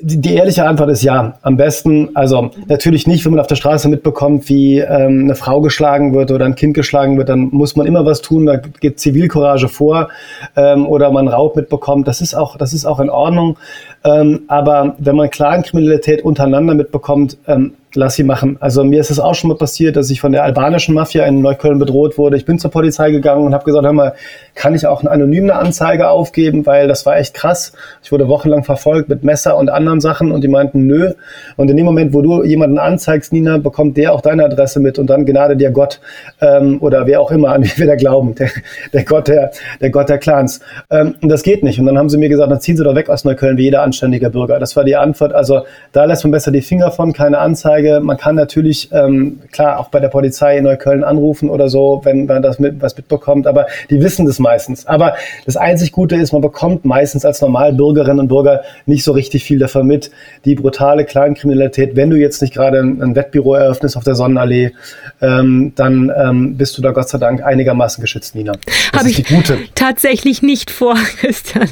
Die, 0.00 0.20
die, 0.20 0.34
ehrliche 0.34 0.66
Antwort 0.66 0.90
ist 0.90 1.04
ja. 1.04 1.38
Am 1.42 1.56
besten, 1.56 2.10
also 2.14 2.50
natürlich 2.66 3.06
nicht, 3.06 3.24
wenn 3.24 3.30
man 3.30 3.40
auf 3.40 3.46
der 3.46 3.54
Straße 3.54 3.88
mitbekommt, 3.88 4.48
wie 4.48 4.80
ähm, 4.80 5.20
eine 5.22 5.36
Frau 5.36 5.60
geschlagen 5.60 6.12
wird 6.12 6.32
oder 6.32 6.46
ein 6.46 6.56
Kind 6.56 6.74
geschlagen 6.74 7.16
wird, 7.16 7.28
dann 7.28 7.50
muss 7.52 7.76
man 7.76 7.86
immer 7.86 8.04
was 8.04 8.20
tun, 8.20 8.46
da 8.46 8.56
geht 8.56 8.98
Zivilcourage 8.98 9.68
vor 9.68 10.08
ähm, 10.56 10.84
oder 10.86 11.12
man 11.12 11.28
Raub 11.28 11.54
mitbekommt. 11.54 12.08
Das 12.08 12.20
ist 12.20 12.34
auch, 12.34 12.56
das 12.56 12.72
ist 12.72 12.86
auch 12.86 12.98
in 12.98 13.08
Ordnung. 13.08 13.56
Ähm, 14.02 14.42
aber 14.48 14.96
wenn 14.98 15.14
man 15.14 15.30
Clankriminalität 15.30 16.24
untereinander 16.24 16.74
mitbekommt, 16.74 17.38
ähm, 17.46 17.74
lass 17.94 18.16
sie 18.16 18.24
machen. 18.24 18.56
Also 18.60 18.84
mir 18.84 19.00
ist 19.00 19.10
es 19.10 19.20
auch 19.20 19.34
schon 19.34 19.48
mal 19.48 19.56
passiert, 19.56 19.96
dass 19.96 20.10
ich 20.10 20.20
von 20.20 20.32
der 20.32 20.44
albanischen 20.44 20.94
Mafia 20.94 21.24
in 21.24 21.40
Neukölln 21.40 21.78
bedroht 21.78 22.18
wurde. 22.18 22.36
Ich 22.36 22.44
bin 22.44 22.58
zur 22.58 22.70
Polizei 22.70 23.10
gegangen 23.10 23.44
und 23.44 23.54
habe 23.54 23.64
gesagt, 23.64 23.84
hör 23.84 23.92
mal, 23.92 24.14
kann 24.54 24.74
ich 24.74 24.86
auch 24.86 25.00
eine 25.00 25.10
anonyme 25.10 25.54
Anzeige 25.54 26.08
aufgeben, 26.08 26.64
weil 26.66 26.86
das 26.86 27.04
war 27.06 27.16
echt 27.16 27.34
krass. 27.34 27.72
Ich 28.02 28.12
wurde 28.12 28.28
wochenlang 28.28 28.64
verfolgt 28.64 29.08
mit 29.08 29.24
Messer 29.24 29.56
und 29.56 29.68
anderen 29.68 30.00
Sachen 30.00 30.30
und 30.30 30.42
die 30.42 30.48
meinten, 30.48 30.86
nö. 30.86 31.12
Und 31.56 31.70
in 31.70 31.76
dem 31.76 31.86
Moment, 31.86 32.12
wo 32.12 32.22
du 32.22 32.44
jemanden 32.44 32.78
anzeigst, 32.78 33.32
Nina, 33.32 33.58
bekommt 33.58 33.96
der 33.96 34.12
auch 34.12 34.20
deine 34.20 34.44
Adresse 34.44 34.80
mit 34.80 34.98
und 34.98 35.08
dann 35.08 35.26
gnade 35.26 35.56
dir 35.56 35.70
Gott 35.70 36.00
ähm, 36.40 36.78
oder 36.80 37.06
wer 37.06 37.20
auch 37.20 37.30
immer, 37.30 37.48
an 37.52 37.64
wie 37.64 37.78
wir 37.78 37.86
da 37.86 37.96
glauben, 37.96 38.34
der, 38.34 38.50
der, 38.92 39.04
Gott 39.04 39.28
der, 39.28 39.50
der 39.80 39.90
Gott 39.90 40.08
der 40.08 40.18
Clans. 40.18 40.60
Ähm, 40.90 41.14
und 41.20 41.28
das 41.28 41.42
geht 41.42 41.62
nicht. 41.64 41.80
Und 41.80 41.86
dann 41.86 41.98
haben 41.98 42.08
sie 42.08 42.18
mir 42.18 42.28
gesagt, 42.28 42.50
dann 42.50 42.60
ziehen 42.60 42.76
sie 42.76 42.84
doch 42.84 42.94
weg 42.94 43.08
aus 43.08 43.24
Neukölln 43.24 43.56
wie 43.56 43.64
jeder 43.64 43.82
anständige 43.82 44.30
Bürger. 44.30 44.58
Das 44.60 44.76
war 44.76 44.84
die 44.84 44.96
Antwort. 44.96 45.32
Also 45.32 45.62
da 45.92 46.04
lässt 46.04 46.24
man 46.24 46.30
besser 46.30 46.52
die 46.52 46.62
Finger 46.62 46.90
von, 46.92 47.12
keine 47.12 47.38
Anzeige. 47.38 48.00
Man 48.00 48.16
kann 48.16 48.36
natürlich, 48.36 48.90
ähm, 48.92 49.40
klar, 49.50 49.80
auch 49.80 49.88
bei 49.88 50.00
der 50.00 50.08
Polizei 50.08 50.58
in 50.58 50.64
Neukölln 50.64 51.02
anrufen 51.02 51.50
oder 51.50 51.68
so, 51.68 52.00
wenn 52.04 52.26
man 52.26 52.42
das 52.42 52.58
mit, 52.58 52.80
was 52.80 52.96
mitbekommt, 52.96 53.46
aber 53.46 53.66
die 53.90 54.00
wissen 54.00 54.26
das 54.26 54.38
meistens. 54.44 54.86
Aber 54.86 55.14
das 55.44 55.56
einzig 55.56 55.90
Gute 55.90 56.14
ist, 56.14 56.32
man 56.32 56.42
bekommt 56.42 56.84
meistens 56.84 57.24
als 57.24 57.40
Normalbürgerinnen 57.40 58.20
und 58.20 58.28
Bürger 58.28 58.62
nicht 58.86 59.02
so 59.02 59.12
richtig 59.12 59.42
viel 59.42 59.58
davon 59.58 59.86
mit. 59.86 60.12
Die 60.44 60.54
brutale 60.54 61.04
Kleinkriminalität, 61.04 61.96
wenn 61.96 62.10
du 62.10 62.16
jetzt 62.16 62.40
nicht 62.40 62.54
gerade 62.54 62.78
ein, 62.78 63.02
ein 63.02 63.16
Wettbüro 63.16 63.54
eröffnest 63.54 63.96
auf 63.96 64.04
der 64.04 64.14
Sonnenallee, 64.14 64.72
ähm, 65.20 65.72
dann 65.74 66.12
ähm, 66.16 66.56
bist 66.56 66.78
du 66.78 66.82
da 66.82 66.92
Gott 66.92 67.08
sei 67.08 67.18
Dank 67.18 67.42
einigermaßen 67.42 68.00
geschützt, 68.00 68.34
Nina. 68.36 68.52
Habe 68.94 69.08
ich 69.10 69.26
gute. 69.26 69.58
tatsächlich 69.74 70.42
nicht 70.42 70.70
vor, 70.70 70.94
Christian. 71.20 71.68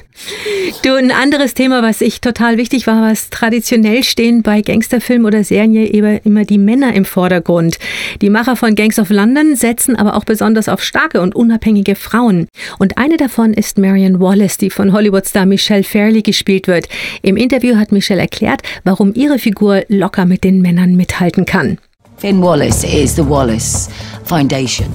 Du, 0.83 0.95
ein 0.95 1.13
anderes 1.13 1.55
Thema, 1.55 1.83
was 1.83 2.01
ich 2.01 2.21
total 2.21 2.57
wichtig 2.57 2.87
war, 2.87 3.03
was 3.03 3.31
traditionell 3.31 4.03
stehen 4.03 4.43
bei 4.43 4.63
Gangsterfilmen 4.63 5.27
oder 5.27 5.45
Serien 5.45 6.21
immer 6.25 6.45
die 6.45 6.59
Männer 6.59 6.95
im 6.95 7.05
Vordergrund. 7.05 7.79
Die 8.21 8.31
Macher 8.31 8.57
von 8.57 8.75
Gangs 8.75 8.99
of 8.99 9.11
London 9.11 9.55
setzen 9.57 9.97
aber 9.97 10.17
auch 10.17 10.25
besonders 10.25 10.69
auf 10.69 10.83
starke 10.83 11.21
und 11.21 11.35
unabhängige 11.35 11.95
Frauen. 11.95 12.49
Und 12.79 12.99
eine 12.99 13.17
davon 13.17 13.53
ist 13.55 13.79
Marion 13.79 14.21
Wallace, 14.21 14.59
die 14.59 14.71
von 14.71 14.93
Hollywood-Star 14.93 15.47
Michelle 15.47 15.85
Fairley 15.85 16.23
gespielt 16.23 16.67
wird. 16.67 16.89
Im 17.23 17.37
Interview 17.37 17.77
hat 17.77 17.93
Michelle 17.93 18.21
erklärt, 18.21 18.63
warum 18.85 19.13
ihre 19.15 19.39
Figur 19.39 19.83
locker 19.89 20.25
mit 20.25 20.45
den 20.45 20.61
Männern 20.61 20.97
mithalten 20.97 21.45
kann. 21.45 21.79
Finn 22.17 22.41
Wallace 22.41 22.85
is 22.85 23.17
the 23.17 23.29
Wallace 23.29 23.89
Foundation. 24.25 24.87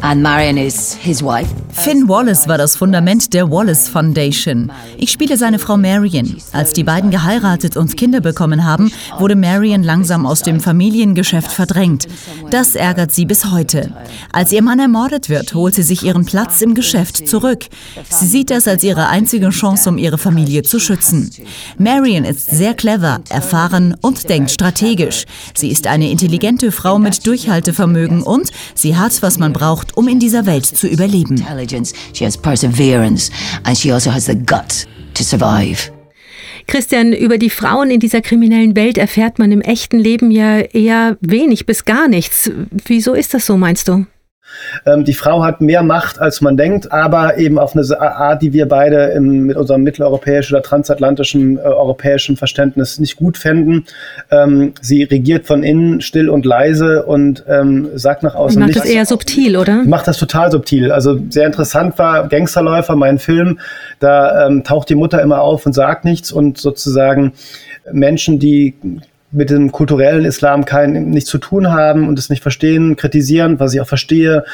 And 0.00 0.22
Marion 0.22 0.56
is 0.56 0.94
his 0.94 1.22
wife. 1.22 1.48
Finn 1.72 2.08
Wallace 2.08 2.48
war 2.48 2.58
das 2.58 2.76
Fundament 2.76 3.32
der 3.34 3.50
Wallace 3.50 3.88
Foundation. 3.88 4.70
Ich 4.96 5.10
spiele 5.10 5.36
seine 5.36 5.58
Frau 5.58 5.76
Marion. 5.76 6.36
Als 6.52 6.72
die 6.72 6.82
beiden 6.82 7.10
geheiratet 7.10 7.76
und 7.76 7.96
Kinder 7.96 8.20
bekommen 8.20 8.64
haben, 8.64 8.90
wurde 9.18 9.36
Marion 9.36 9.82
langsam 9.82 10.26
aus 10.26 10.42
dem 10.42 10.60
Familiengeschäft 10.60 11.50
verdrängt. 11.50 12.08
Das 12.50 12.74
ärgert 12.74 13.12
sie 13.12 13.26
bis 13.26 13.46
heute. 13.46 13.92
Als 14.32 14.52
ihr 14.52 14.62
Mann 14.62 14.78
ermordet 14.78 15.28
wird, 15.28 15.54
holt 15.54 15.74
sie 15.74 15.82
sich 15.82 16.02
ihren 16.04 16.24
Platz 16.24 16.62
im 16.62 16.74
Geschäft 16.74 17.28
zurück. 17.28 17.66
Sie 18.08 18.26
sieht 18.26 18.50
das 18.50 18.66
als 18.66 18.82
ihre 18.82 19.08
einzige 19.08 19.50
Chance, 19.50 19.88
um 19.88 19.98
ihre 19.98 20.18
Familie 20.18 20.62
zu 20.62 20.80
schützen. 20.80 21.30
Marion 21.76 22.24
ist 22.24 22.50
sehr 22.50 22.74
clever, 22.74 23.20
erfahren 23.28 23.96
und 24.00 24.28
denkt 24.28 24.50
strategisch. 24.50 25.26
Sie 25.54 25.70
ist 25.70 25.86
eine 25.86 26.10
intelligente 26.10 26.72
Frau 26.72 26.98
mit 26.98 27.26
Durchhaltevermögen 27.26 28.22
und 28.22 28.50
sie 28.74 28.96
hat, 28.96 29.22
was 29.22 29.38
man 29.38 29.52
braucht, 29.52 29.87
braucht, 29.88 29.96
um 29.96 30.08
in 30.08 30.18
dieser 30.18 30.46
Welt 30.46 30.66
zu 30.66 30.86
überleben. 30.86 31.44
She 32.12 32.24
has 32.24 32.36
perseverance 32.36 33.30
and 33.64 33.76
she 33.76 33.92
also 33.92 34.10
has 34.12 34.26
the 34.26 34.34
gut 34.34 34.86
to 35.14 35.22
survive. 35.22 35.90
Christian, 36.66 37.12
über 37.14 37.38
die 37.38 37.50
Frauen 37.50 37.90
in 37.90 37.98
dieser 37.98 38.20
kriminellen 38.20 38.76
Welt 38.76 38.98
erfährt 38.98 39.38
man 39.38 39.52
im 39.52 39.62
echten 39.62 39.98
Leben 39.98 40.30
ja 40.30 40.58
eher 40.58 41.16
wenig 41.22 41.64
bis 41.64 41.86
gar 41.86 42.08
nichts. 42.08 42.50
Wieso 42.84 43.14
ist 43.14 43.32
das 43.32 43.46
so, 43.46 43.56
meinst 43.56 43.88
du? 43.88 44.04
Ähm, 44.86 45.04
die 45.04 45.14
Frau 45.14 45.44
hat 45.44 45.60
mehr 45.60 45.82
Macht, 45.82 46.20
als 46.20 46.40
man 46.40 46.56
denkt, 46.56 46.92
aber 46.92 47.38
eben 47.38 47.58
auf 47.58 47.74
eine 47.74 48.00
Art, 48.00 48.42
die 48.42 48.52
wir 48.52 48.66
beide 48.66 49.06
im, 49.06 49.46
mit 49.46 49.56
unserem 49.56 49.82
mitteleuropäischen 49.82 50.56
oder 50.56 50.62
transatlantischen 50.62 51.58
äh, 51.58 51.60
europäischen 51.60 52.36
Verständnis 52.36 52.98
nicht 52.98 53.16
gut 53.16 53.36
fänden. 53.38 53.84
Ähm, 54.30 54.72
sie 54.80 55.02
regiert 55.04 55.46
von 55.46 55.62
innen 55.62 56.00
still 56.00 56.28
und 56.28 56.44
leise 56.44 57.04
und 57.04 57.44
ähm, 57.48 57.88
sagt 57.94 58.22
nach 58.22 58.34
außen 58.34 58.60
macht 58.60 58.68
nichts. 58.68 58.78
Macht 58.80 58.88
das 58.88 58.94
eher 58.94 59.06
subtil, 59.06 59.56
oder? 59.56 59.84
Macht 59.84 60.08
das 60.08 60.18
total 60.18 60.50
subtil. 60.50 60.92
Also 60.92 61.18
sehr 61.30 61.46
interessant 61.46 61.98
war 61.98 62.28
Gangsterläufer, 62.28 62.96
mein 62.96 63.18
Film. 63.18 63.58
Da 64.00 64.46
ähm, 64.46 64.64
taucht 64.64 64.88
die 64.88 64.94
Mutter 64.94 65.22
immer 65.22 65.40
auf 65.40 65.66
und 65.66 65.72
sagt 65.72 66.04
nichts 66.04 66.32
und 66.32 66.58
sozusagen 66.58 67.32
Menschen, 67.92 68.38
die 68.38 68.74
mit 69.30 69.50
dem 69.50 69.72
kulturellen 69.72 70.24
Islam 70.24 70.64
kein, 70.64 71.10
nichts 71.10 71.28
zu 71.28 71.38
tun 71.38 71.70
haben 71.70 72.08
und 72.08 72.18
es 72.18 72.30
nicht 72.30 72.42
verstehen, 72.42 72.96
kritisieren, 72.96 73.60
was 73.60 73.74
ich 73.74 73.80
auch 73.80 73.86
verstehe, 73.86 74.44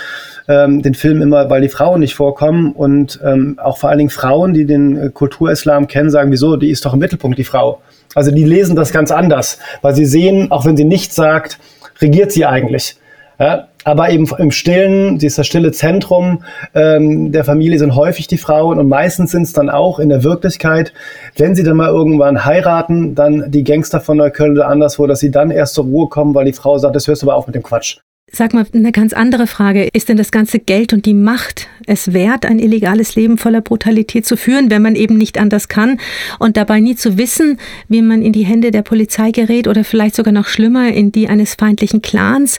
ähm, 0.49 0.83
den 0.83 0.95
Film 0.95 1.23
immer, 1.23 1.49
weil 1.49 1.63
die 1.63 1.69
Frauen 1.69 2.01
nicht 2.01 2.15
vorkommen 2.15 2.73
und 2.73 3.21
ähm, 3.25 3.59
auch 3.63 3.79
vor 3.79 3.91
allen 3.91 3.99
Dingen 3.99 4.11
Frauen, 4.11 4.53
die 4.53 4.67
den 4.67 4.97
äh, 4.97 5.11
Kulturislam 5.11 5.87
kennen, 5.87 6.11
sagen, 6.11 6.33
wieso, 6.33 6.57
die 6.57 6.71
ist 6.71 6.85
doch 6.85 6.95
im 6.95 6.99
Mittelpunkt, 6.99 7.39
die 7.39 7.45
Frau. 7.45 7.81
Also 8.15 8.31
die 8.31 8.45
lesen 8.45 8.77
das 8.77 8.93
ganz 8.93 9.11
anders, 9.11 9.59
weil 9.83 9.95
sie 9.95 10.07
sehen, 10.07 10.51
auch 10.51 10.65
wenn 10.67 10.77
sie 10.77 10.85
nichts 10.85 11.15
sagt, 11.15 11.59
regiert 12.01 12.33
sie 12.33 12.45
eigentlich. 12.45 12.97
Ja, 13.39 13.69
aber 13.83 14.11
eben 14.11 14.29
im 14.39 14.51
Stillen, 14.53 15.19
dieses 15.19 15.47
stille 15.47 15.73
Zentrum 15.73 16.45
ähm, 16.75 17.33
der 17.33 17.45
Familie 17.45 17.79
sind 17.79 17.97
häufig 17.97 18.29
die 18.29 18.39
Frauen 18.39 18.79
und 18.79 18.89
meistens 18.89 19.33
sind 19.33 19.43
es 19.43 19.53
dann 19.53 19.69
auch 19.69 19.99
in 19.99 20.09
der 20.09 20.23
Wirklichkeit, 20.23 20.93
wenn 21.37 21.55
sie 21.55 21.65
dann 21.65 21.77
mal 21.77 21.89
irgendwann 21.89 22.45
heiraten, 22.45 23.15
dann 23.15 23.51
die 23.51 23.65
Gangster 23.65 24.01
von 24.01 24.19
Neukölln 24.19 24.53
oder 24.53 24.69
anderswo, 24.69 25.07
dass 25.07 25.21
sie 25.21 25.33
dann 25.33 25.51
erst 25.51 25.75
zur 25.75 25.85
Ruhe 25.85 26.09
kommen, 26.09 26.35
weil 26.35 26.45
die 26.45 26.53
Frau 26.53 26.79
sagt, 26.79 26.95
das 26.95 27.09
hörst 27.09 27.23
du 27.23 27.27
aber 27.27 27.37
auf 27.37 27.47
mit 27.47 27.57
dem 27.57 27.63
Quatsch. 27.63 27.99
Sag 28.35 28.53
mal, 28.53 28.67
eine 28.75 28.91
ganz 28.91 29.13
andere 29.13 29.47
Frage. 29.47 29.89
Ist 29.93 30.09
denn 30.09 30.17
das 30.17 30.33
ganze 30.33 30.59
Geld 30.59 30.93
und 30.93 31.07
die 31.07 31.15
Macht 31.15 31.69
es 31.87 32.13
wert, 32.13 32.45
ein 32.45 32.59
illegales 32.59 33.15
Leben 33.15 33.39
voller 33.39 33.61
Brutalität 33.61 34.27
zu 34.27 34.37
führen, 34.37 34.73
wenn 34.73 34.83
man 34.83 34.97
eben 34.97 35.17
nicht 35.17 35.39
anders 35.39 35.69
kann 35.69 36.01
und 36.41 36.57
dabei 36.57 36.81
nie 36.81 36.97
zu 36.97 37.17
wissen, 37.17 37.59
wie 37.89 38.03
man 38.03 38.23
in 38.23 38.33
die 38.33 38.45
Hände 38.45 38.73
der 38.73 38.83
Polizei 38.83 39.31
gerät 39.31 39.69
oder 39.69 39.85
vielleicht 39.85 40.17
sogar 40.17 40.33
noch 40.33 40.47
schlimmer 40.49 40.89
in 40.89 41.13
die 41.13 41.29
eines 41.29 41.55
feindlichen 41.55 42.03
Clans? 42.03 42.59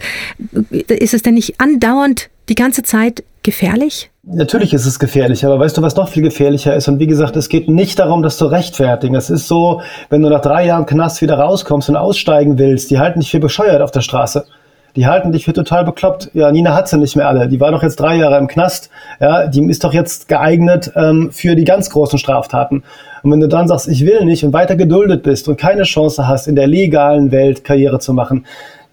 Ist 0.71 1.13
es 1.13 1.23
denn 1.23 1.33
nicht 1.33 1.59
andauernd 1.59 2.29
die 2.47 2.55
ganze 2.55 2.83
Zeit 2.83 3.25
gefährlich? 3.43 4.11
Natürlich 4.23 4.73
ist 4.73 4.85
es 4.85 4.97
gefährlich, 4.97 5.45
aber 5.45 5.59
weißt 5.59 5.75
du, 5.75 5.81
was 5.81 5.97
noch 5.97 6.07
viel 6.07 6.23
gefährlicher 6.23 6.73
ist? 6.73 6.87
Und 6.87 6.99
wie 6.99 7.07
gesagt, 7.07 7.35
es 7.35 7.49
geht 7.49 7.67
nicht 7.67 7.99
darum, 7.99 8.23
das 8.23 8.37
zu 8.37 8.45
rechtfertigen. 8.45 9.15
Es 9.15 9.29
ist 9.29 9.49
so, 9.49 9.81
wenn 10.09 10.21
du 10.21 10.29
nach 10.29 10.41
drei 10.41 10.67
Jahren 10.67 10.85
Knast 10.85 11.21
wieder 11.21 11.37
rauskommst 11.37 11.89
und 11.89 11.97
aussteigen 11.97 12.57
willst, 12.57 12.91
die 12.91 12.97
halten 12.97 13.19
dich 13.19 13.31
für 13.31 13.39
bescheuert 13.39 13.81
auf 13.81 13.91
der 13.91 14.01
Straße 14.01 14.45
die 14.95 15.07
halten 15.07 15.31
dich 15.31 15.45
für 15.45 15.53
total 15.53 15.83
bekloppt. 15.83 16.31
Ja, 16.33 16.51
Nina 16.51 16.73
hat 16.73 16.87
sie 16.87 16.97
nicht 16.97 17.15
mehr 17.15 17.27
alle. 17.27 17.47
Die 17.47 17.59
war 17.59 17.71
doch 17.71 17.83
jetzt 17.83 17.99
drei 17.99 18.15
Jahre 18.15 18.37
im 18.37 18.47
Knast. 18.47 18.89
Ja, 19.19 19.47
die 19.47 19.63
ist 19.69 19.83
doch 19.83 19.93
jetzt 19.93 20.27
geeignet 20.27 20.91
ähm, 20.95 21.31
für 21.31 21.55
die 21.55 21.65
ganz 21.65 21.89
großen 21.89 22.17
Straftaten. 22.17 22.83
Und 23.23 23.31
wenn 23.31 23.39
du 23.39 23.47
dann 23.47 23.67
sagst, 23.67 23.87
ich 23.87 24.05
will 24.05 24.23
nicht 24.25 24.45
und 24.45 24.53
weiter 24.53 24.75
geduldet 24.75 25.23
bist 25.23 25.47
und 25.47 25.57
keine 25.57 25.83
Chance 25.83 26.27
hast, 26.27 26.47
in 26.47 26.55
der 26.55 26.67
legalen 26.67 27.31
Welt 27.31 27.63
Karriere 27.63 27.99
zu 27.99 28.13
machen, 28.13 28.45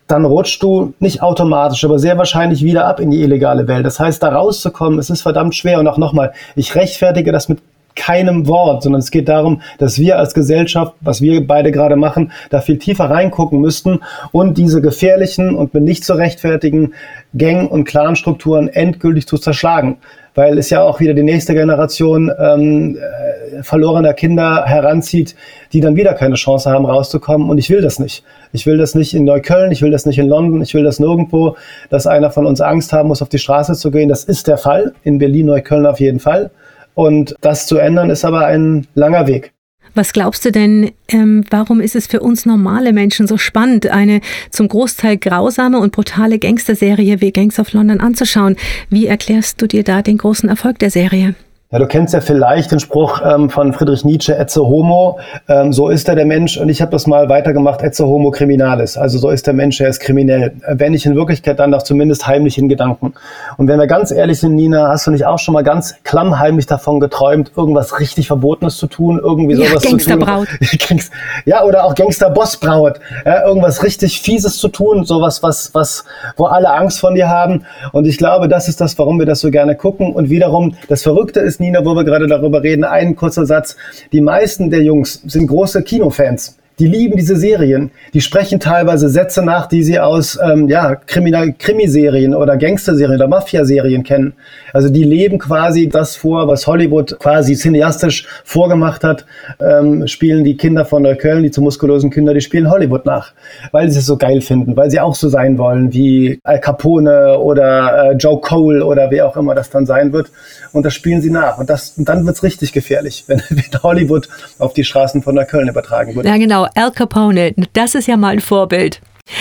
dann 0.09 0.25
rutschst 0.25 0.63
du 0.63 0.93
nicht 0.99 1.23
automatisch, 1.23 1.85
aber 1.85 1.99
sehr 1.99 2.19
wahrscheinlich 2.19 2.63
wieder 2.63 2.87
ab 2.87 3.01
in 3.01 3.11
die 3.11 3.23
illegale 3.23 3.69
Welt. 3.69 3.87
Das 3.87 4.01
heißt, 4.01 4.23
da 4.23 4.31
rauszukommen, 4.31 4.99
es 4.99 5.09
ist 5.09 5.23
verdammt 5.23 5.55
schwer. 5.55 5.79
Und 5.79 5.87
auch 5.87 5.99
nochmal, 5.99 6.33
ich 6.57 6.75
rechtfertige 6.75 7.33
das 7.33 7.49
mit 7.49 7.61
keinem 7.95 8.47
Wort, 8.47 8.83
sondern 8.83 9.01
es 9.01 9.11
geht 9.11 9.29
darum, 9.29 9.61
dass 9.79 9.99
wir 9.99 10.19
als 10.19 10.35
Gesellschaft, 10.35 10.95
was 11.01 11.21
wir 11.21 11.47
beide 11.47 11.73
gerade 11.73 11.97
machen, 11.97 12.33
da 12.51 12.61
viel 12.61 12.79
tiefer 12.79 13.11
reingucken 13.11 13.61
müssten 13.61 14.01
und 14.33 14.59
diese 14.59 14.81
gefährlichen 14.81 15.55
und 15.55 15.75
mit 15.75 15.83
nicht 15.83 16.05
zu 16.05 16.15
rechtfertigen 16.15 16.95
Gang- 17.37 17.71
und 17.71 17.85
Clanstrukturen 17.85 18.69
endgültig 18.69 19.27
zu 19.27 19.39
zerschlagen. 19.39 19.99
Weil 20.35 20.57
es 20.57 20.71
ja 20.71 20.83
auch 20.83 20.99
wieder 20.99 21.13
die 21.13 21.23
nächste 21.23 21.53
Generation 21.53 22.33
ähm, 22.39 22.97
äh, 22.97 23.63
verlorener 23.63 24.15
Kinder 24.15 24.65
heranzieht, 24.65 25.37
die 25.75 25.81
dann 25.81 25.95
wieder 25.95 26.15
keine 26.15 26.37
Chance 26.37 26.71
haben, 26.71 26.87
rauszukommen. 26.87 27.51
Und 27.51 27.59
ich 27.59 27.69
will 27.69 27.83
das 27.83 27.99
nicht. 27.99 28.25
Ich 28.53 28.65
will 28.65 28.79
das 28.79 28.95
nicht 28.95 29.13
in 29.13 29.25
Neukölln, 29.25 29.73
ich 29.73 29.83
will 29.83 29.91
das 29.91 30.07
nicht 30.07 30.19
in 30.19 30.29
London, 30.29 30.63
ich 30.63 30.73
will 30.73 30.85
das 30.85 31.01
nirgendwo, 31.01 31.57
dass 31.91 32.07
einer 32.07 32.31
von 32.31 32.47
uns 32.47 32.63
Angst 32.63 32.95
haben 32.95 33.09
muss, 33.09 33.21
auf 33.21 33.29
die 33.29 33.39
Straße 33.39 33.75
zu 33.75 33.91
gehen. 33.91 34.09
Das 34.09 34.25
ist 34.25 34.47
der 34.47 34.57
Fall. 34.57 34.95
In 35.05 35.19
Berlin, 35.19 35.47
Neukölln 35.47 35.85
auf 35.85 36.01
jeden 36.01 36.19
Fall. 36.19 36.51
Und 36.95 37.35
das 37.41 37.67
zu 37.67 37.79
ändern, 37.79 38.11
ist 38.11 38.25
aber 38.25 38.47
ein 38.47 38.87
langer 38.95 39.27
Weg. 39.27 39.53
Was 39.95 40.15
glaubst 40.15 40.45
du 40.45 40.53
denn, 40.53 40.93
ähm, 41.09 41.45
warum 41.51 41.81
ist 41.81 41.95
es 41.95 42.07
für 42.07 42.21
uns 42.21 42.47
normale 42.47 42.95
Menschen 42.95 43.27
so 43.27 43.37
spannend, 43.37 43.89
eine 43.89 44.23
zum 44.51 44.69
Großteil 44.69 45.19
grausame 45.19 45.79
und 45.79 45.93
brutale 45.93 46.39
Gangsterserie 46.39 47.21
wie 47.21 47.31
Gangs 47.31 47.59
of 47.59 47.73
London 47.75 48.01
anzuschauen? 48.01 48.57
Wie 48.89 49.07
erklärst 49.07 49.61
du 49.61 49.67
dir 49.67 49.85
da 49.85 50.01
den 50.01 50.17
großen 50.17 50.49
Erfolg 50.49 50.79
der 50.79 50.91
Serie? 50.91 51.35
Ja, 51.73 51.79
du 51.79 51.87
kennst 51.87 52.13
ja 52.13 52.21
vielleicht 52.21 52.71
den 52.71 52.81
Spruch 52.81 53.23
ähm, 53.25 53.49
von 53.49 53.73
Friedrich 53.73 54.05
Nietzsche, 54.05 54.37
Etze 54.37 54.61
Homo, 54.61 55.19
ähm, 55.49 55.73
so 55.73 55.89
ist 55.89 56.07
er 56.07 56.15
der 56.15 56.27
Mensch. 56.27 56.59
Und 56.59 56.69
ich 56.69 56.83
habe 56.83 56.93
das 56.93 57.07
mal 57.07 57.31
weitergemacht, 57.31 57.81
Etze 57.81 58.07
Homo 58.07 58.31
criminalis. 58.31 58.99
Also 58.99 59.17
so 59.17 59.31
ist 59.31 59.47
der 59.47 59.55
Mensch, 59.55 59.81
er 59.81 59.89
ist 59.89 60.01
kriminell. 60.01 60.53
Äh, 60.67 60.75
wenn 60.77 60.93
nicht 60.93 61.07
in 61.07 61.17
Wirklichkeit, 61.17 61.59
dann 61.59 61.73
doch 61.73 61.83
zumindest 61.83 62.27
heimlich 62.27 62.59
in 62.59 62.69
Gedanken. 62.69 63.15
Und 63.57 63.69
wenn 63.69 63.79
wir 63.79 63.87
ganz 63.87 64.11
ehrlich 64.11 64.41
sind, 64.41 64.55
Nina, 64.55 64.89
hast 64.89 65.07
du 65.07 65.13
nicht 65.13 65.25
auch 65.25 65.39
schon 65.39 65.55
mal 65.55 65.65
ganz 65.65 65.95
klammheimlich 66.05 66.67
davon 66.67 67.01
geträumt, 67.01 67.53
irgendwas 67.57 67.99
richtig 67.99 68.27
Verbotenes 68.27 68.77
zu 68.77 68.87
tun? 68.87 69.19
Irgendwie 69.19 69.55
sowas 69.55 69.83
ja, 69.83 69.91
Gangsterbraut. 69.93 70.49
zu 70.63 70.77
tun? 70.77 71.01
ja, 71.47 71.65
oder 71.65 71.85
auch 71.85 71.95
Gangsterbossbraut. 71.95 73.01
Ja, 73.25 73.47
irgendwas 73.47 73.83
richtig 73.83 74.21
Fieses 74.21 74.59
zu 74.59 74.69
tun, 74.69 75.07
sowas, 75.07 75.43
was, 75.43 75.75
was, 75.75 76.05
wo 76.37 76.45
alle 76.45 76.71
Angst 76.71 77.01
von 77.01 77.15
dir 77.15 77.31
haben. 77.31 77.65
Und 77.93 78.07
ich 78.07 78.19
glaube, 78.19 78.49
das 78.49 78.69
ist 78.69 78.79
das, 78.83 78.99
warum 78.99 79.19
wir 79.19 79.25
das 79.25 79.41
so 79.41 79.51
gerne 79.51 79.75
gucken. 79.75 80.13
Und 80.13 80.29
wiederum, 80.29 80.75
das 80.89 81.03
Verrückte 81.03 81.41
ist, 81.41 81.62
Nina, 81.63 81.85
wo 81.85 81.95
wir 81.95 82.05
gerade 82.05 82.27
darüber 82.27 82.63
reden, 82.63 82.85
ein 82.85 83.17
kurzer 83.17 83.47
Satz. 83.47 83.77
Die 84.13 84.21
meisten 84.21 84.69
der 84.71 84.83
Jungs 84.83 85.23
sind 85.25 85.47
große 85.47 85.83
Kinofans 85.83 86.57
die 86.83 86.89
lieben 86.89 87.17
diese 87.17 87.37
Serien. 87.37 87.93
Die 88.13 88.21
sprechen 88.21 88.59
teilweise 88.59 89.09
Sätze 89.09 89.45
nach, 89.45 89.67
die 89.67 89.85
sie 89.85 90.01
aus 90.01 90.37
ähm, 90.43 90.69
ja, 90.69 90.97
Kriminal 90.97 91.55
Krimiserien 91.57 92.35
oder 92.35 92.57
Gangsterserien 92.57 93.15
oder 93.15 93.29
Mafia-Serien 93.29 94.03
kennen. 94.03 94.33
Also 94.73 94.89
die 94.89 95.05
leben 95.05 95.39
quasi 95.39 95.89
das 95.89 96.17
vor, 96.17 96.49
was 96.49 96.67
Hollywood 96.67 97.21
quasi 97.21 97.55
cineastisch 97.55 98.27
vorgemacht 98.43 99.05
hat, 99.05 99.27
ähm, 99.61 100.09
spielen 100.09 100.43
die 100.43 100.57
Kinder 100.57 100.85
von 100.85 101.05
Neukölln, 101.05 101.45
die 101.45 101.53
zu 101.53 101.63
muskulosen 101.63 102.11
Kinder, 102.11 102.35
die 102.35 102.41
spielen 102.41 102.69
Hollywood 102.69 103.07
nach, 103.07 103.33
weil 103.71 103.89
sie 103.89 104.01
es 104.01 104.07
so 104.07 104.17
geil 104.17 104.41
finden, 104.41 104.77
weil 104.77 104.91
sie 104.91 104.99
auch 104.99 105.15
so 105.15 105.29
sein 105.29 105.59
wollen 105.59 105.93
wie 105.93 106.41
Al 106.43 106.59
Capone 106.59 107.39
oder 107.39 108.11
äh, 108.11 108.17
Joe 108.17 108.41
Cole 108.41 108.85
oder 108.85 109.09
wer 109.13 109.29
auch 109.29 109.37
immer 109.37 109.55
das 109.55 109.71
dann 109.71 109.87
sein 109.87 110.13
wird. 110.13 110.33
Und 110.73 110.85
das 110.85 110.95
spielen 110.95 111.21
sie 111.23 111.31
nach. 111.31 111.59
Und, 111.59 111.71
das, 111.71 111.95
und 111.97 112.09
dann 112.09 112.27
wird's 112.27 112.43
richtig 112.43 112.73
gefährlich, 112.73 113.23
wenn, 113.29 113.41
wenn 113.51 113.83
Hollywood 113.85 114.29
auf 114.59 114.73
die 114.73 114.83
Straßen 114.83 115.23
von 115.23 115.37
Neukölln 115.37 115.69
übertragen 115.69 116.17
wird. 116.17 116.27
Ja, 116.27 116.39
genau. 116.39 116.67
Al 116.75 116.91
Capone, 116.91 117.55
das 117.73 117.95
ist 117.95 118.09
ja 118.09 118.17
mal 118.17 118.31
ein 118.31 118.41
Vorbild. 118.41 119.01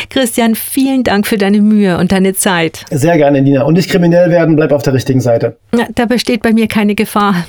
Christian, 0.10 0.56
vielen 0.56 1.04
Dank 1.04 1.26
für 1.28 1.38
deine 1.38 1.62
Mühe 1.62 1.98
und 1.98 2.12
deine 2.12 2.34
Zeit. 2.34 2.86
Sehr 2.92 3.18
gerne, 3.18 3.42
Nina. 3.42 3.64
Und 3.64 3.74
nicht 3.74 3.90
kriminell 3.90 4.30
werden, 4.30 4.56
bleib 4.56 4.72
auf 4.72 4.84
der 4.84 4.94
richtigen 4.94 5.22
Seite. 5.22 5.58
Da 5.96 6.06
besteht 6.06 6.44
bei 6.44 6.54
mir 6.54 6.68
keine 6.68 6.96
Gefahr. 6.96 7.46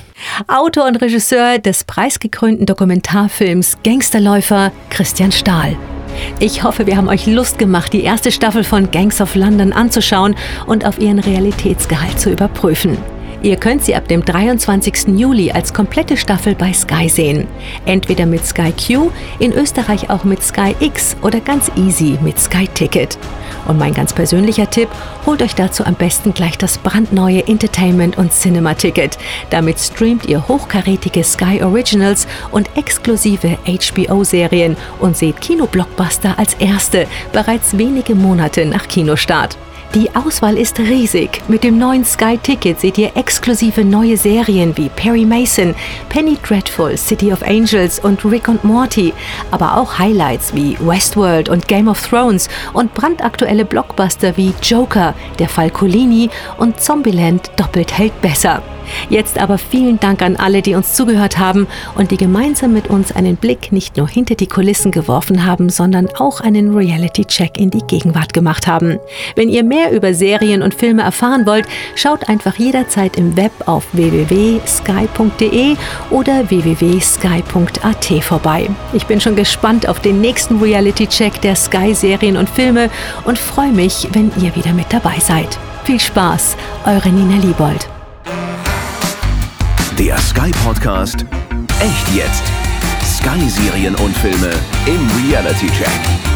Autor 0.47 0.87
und 0.87 0.97
Regisseur 0.97 1.59
des 1.59 1.83
preisgekrönten 1.83 2.65
Dokumentarfilms 2.65 3.77
Gangsterläufer 3.83 4.71
Christian 4.89 5.31
Stahl. 5.31 5.75
Ich 6.39 6.63
hoffe, 6.63 6.85
wir 6.87 6.97
haben 6.97 7.09
euch 7.09 7.27
Lust 7.27 7.57
gemacht, 7.57 7.93
die 7.93 8.03
erste 8.03 8.31
Staffel 8.31 8.63
von 8.63 8.91
Gangs 8.91 9.21
of 9.21 9.35
London 9.35 9.73
anzuschauen 9.73 10.35
und 10.67 10.85
auf 10.85 10.99
ihren 10.99 11.19
Realitätsgehalt 11.19 12.19
zu 12.19 12.29
überprüfen. 12.31 12.97
Ihr 13.43 13.57
könnt 13.57 13.83
sie 13.83 13.93
ab 13.93 14.07
dem 14.07 14.23
23. 14.23 15.19
Juli 15.19 15.51
als 15.51 15.73
komplette 15.73 16.15
Staffel 16.15 16.55
bei 16.55 16.71
Sky 16.71 17.09
sehen. 17.09 17.45
Entweder 17.85 18.25
mit 18.25 18.45
Sky 18.45 18.71
Q, 18.71 19.11
in 19.37 19.51
Österreich 19.51 20.09
auch 20.09 20.23
mit 20.23 20.41
Sky 20.41 20.73
X 20.79 21.17
oder 21.21 21.41
ganz 21.41 21.69
easy 21.75 22.17
mit 22.21 22.39
Sky 22.39 22.69
Ticket. 22.73 23.17
Und 23.67 23.77
mein 23.77 23.93
ganz 23.93 24.13
persönlicher 24.13 24.69
Tipp, 24.69 24.87
holt 25.25 25.41
euch 25.41 25.55
dazu 25.55 25.85
am 25.85 25.95
besten 25.95 26.33
gleich 26.33 26.57
das 26.57 26.77
brandneue 26.77 27.45
Entertainment 27.45 28.17
und 28.17 28.31
Cinema 28.31 28.75
Ticket. 28.75 29.17
Damit 29.49 29.77
streamt 29.77 30.25
ihr 30.25 30.47
hochkarätige 30.47 31.25
Sky 31.25 31.61
Originals 31.63 32.27
und 32.51 32.69
exklusive 32.77 33.57
HBO-Serien 33.65 34.77
und 34.99 35.17
seht 35.17 35.41
Kinoblockbuster 35.41 36.39
als 36.39 36.53
erste, 36.53 37.07
bereits 37.33 37.77
wenige 37.77 38.15
Monate 38.15 38.65
nach 38.65 38.87
Kinostart. 38.87 39.57
Die 39.95 40.09
Auswahl 40.15 40.57
ist 40.57 40.79
riesig. 40.79 41.43
Mit 41.47 41.63
dem 41.63 41.77
neuen 41.77 42.03
Sky 42.03 42.39
Ticket 42.41 42.79
seht 42.79 42.97
ihr 42.97 43.15
exklusive 43.15 43.85
neue 43.85 44.17
Serien 44.17 44.75
wie 44.75 44.89
Perry 44.89 45.23
Mason, 45.23 45.75
Penny 46.09 46.35
Dreadful, 46.41 46.97
City 46.97 47.31
of 47.31 47.43
Angels 47.43 47.99
und 47.99 48.25
Rick 48.25 48.47
und 48.47 48.63
Morty, 48.63 49.13
aber 49.51 49.77
auch 49.77 49.99
Highlights 49.99 50.55
wie 50.55 50.75
Westworld 50.79 51.47
und 51.47 51.67
Game 51.67 51.87
of 51.87 52.01
Thrones 52.01 52.49
und 52.73 52.91
brandaktuelle 52.95 53.65
Blockbuster 53.65 54.35
wie 54.35 54.55
Joker, 54.63 55.13
Der 55.37 55.47
Fall 55.47 55.69
Colini 55.69 56.31
und 56.57 56.81
Zombieland 56.81 57.51
doppelt 57.55 57.95
hält 57.95 58.19
besser. 58.19 58.63
Jetzt 59.09 59.39
aber 59.39 59.57
vielen 59.57 59.99
Dank 59.99 60.21
an 60.21 60.35
alle, 60.35 60.61
die 60.61 60.75
uns 60.75 60.93
zugehört 60.93 61.37
haben 61.37 61.67
und 61.95 62.11
die 62.11 62.17
gemeinsam 62.17 62.73
mit 62.73 62.87
uns 62.87 63.11
einen 63.11 63.35
Blick 63.35 63.71
nicht 63.71 63.97
nur 63.97 64.07
hinter 64.07 64.35
die 64.35 64.47
Kulissen 64.47 64.91
geworfen 64.91 65.45
haben, 65.45 65.69
sondern 65.69 66.07
auch 66.17 66.41
einen 66.41 66.75
Reality-Check 66.75 67.57
in 67.57 67.69
die 67.69 67.85
Gegenwart 67.87 68.33
gemacht 68.33 68.67
haben. 68.67 68.99
Wenn 69.35 69.49
ihr 69.49 69.63
mehr 69.63 69.91
über 69.91 70.13
Serien 70.13 70.61
und 70.61 70.73
Filme 70.73 71.03
erfahren 71.03 71.45
wollt, 71.45 71.65
schaut 71.95 72.29
einfach 72.29 72.55
jederzeit 72.57 73.17
im 73.17 73.35
Web 73.37 73.51
auf 73.65 73.85
www.sky.de 73.93 75.75
oder 76.09 76.49
www.sky.at 76.49 78.23
vorbei. 78.23 78.69
Ich 78.93 79.05
bin 79.05 79.21
schon 79.21 79.35
gespannt 79.35 79.87
auf 79.87 79.99
den 79.99 80.21
nächsten 80.21 80.59
Reality-Check 80.59 81.41
der 81.41 81.55
Sky-Serien 81.55 82.37
und 82.37 82.49
Filme 82.49 82.89
und 83.25 83.37
freue 83.37 83.71
mich, 83.71 84.07
wenn 84.13 84.31
ihr 84.41 84.55
wieder 84.55 84.73
mit 84.73 84.91
dabei 84.91 85.19
seid. 85.19 85.57
Viel 85.83 85.99
Spaß, 85.99 86.55
eure 86.85 87.09
Nina 87.09 87.41
Liebold. 87.43 87.92
Der 90.03 90.17
Sky 90.17 90.51
Podcast 90.65 91.25
Echt 91.79 92.13
jetzt. 92.13 92.43
Sky 93.05 93.49
Serien 93.49 93.95
und 93.95 94.13
Filme 94.17 94.51
im 94.85 95.09
Reality 95.31 95.67
Check. 95.67 96.32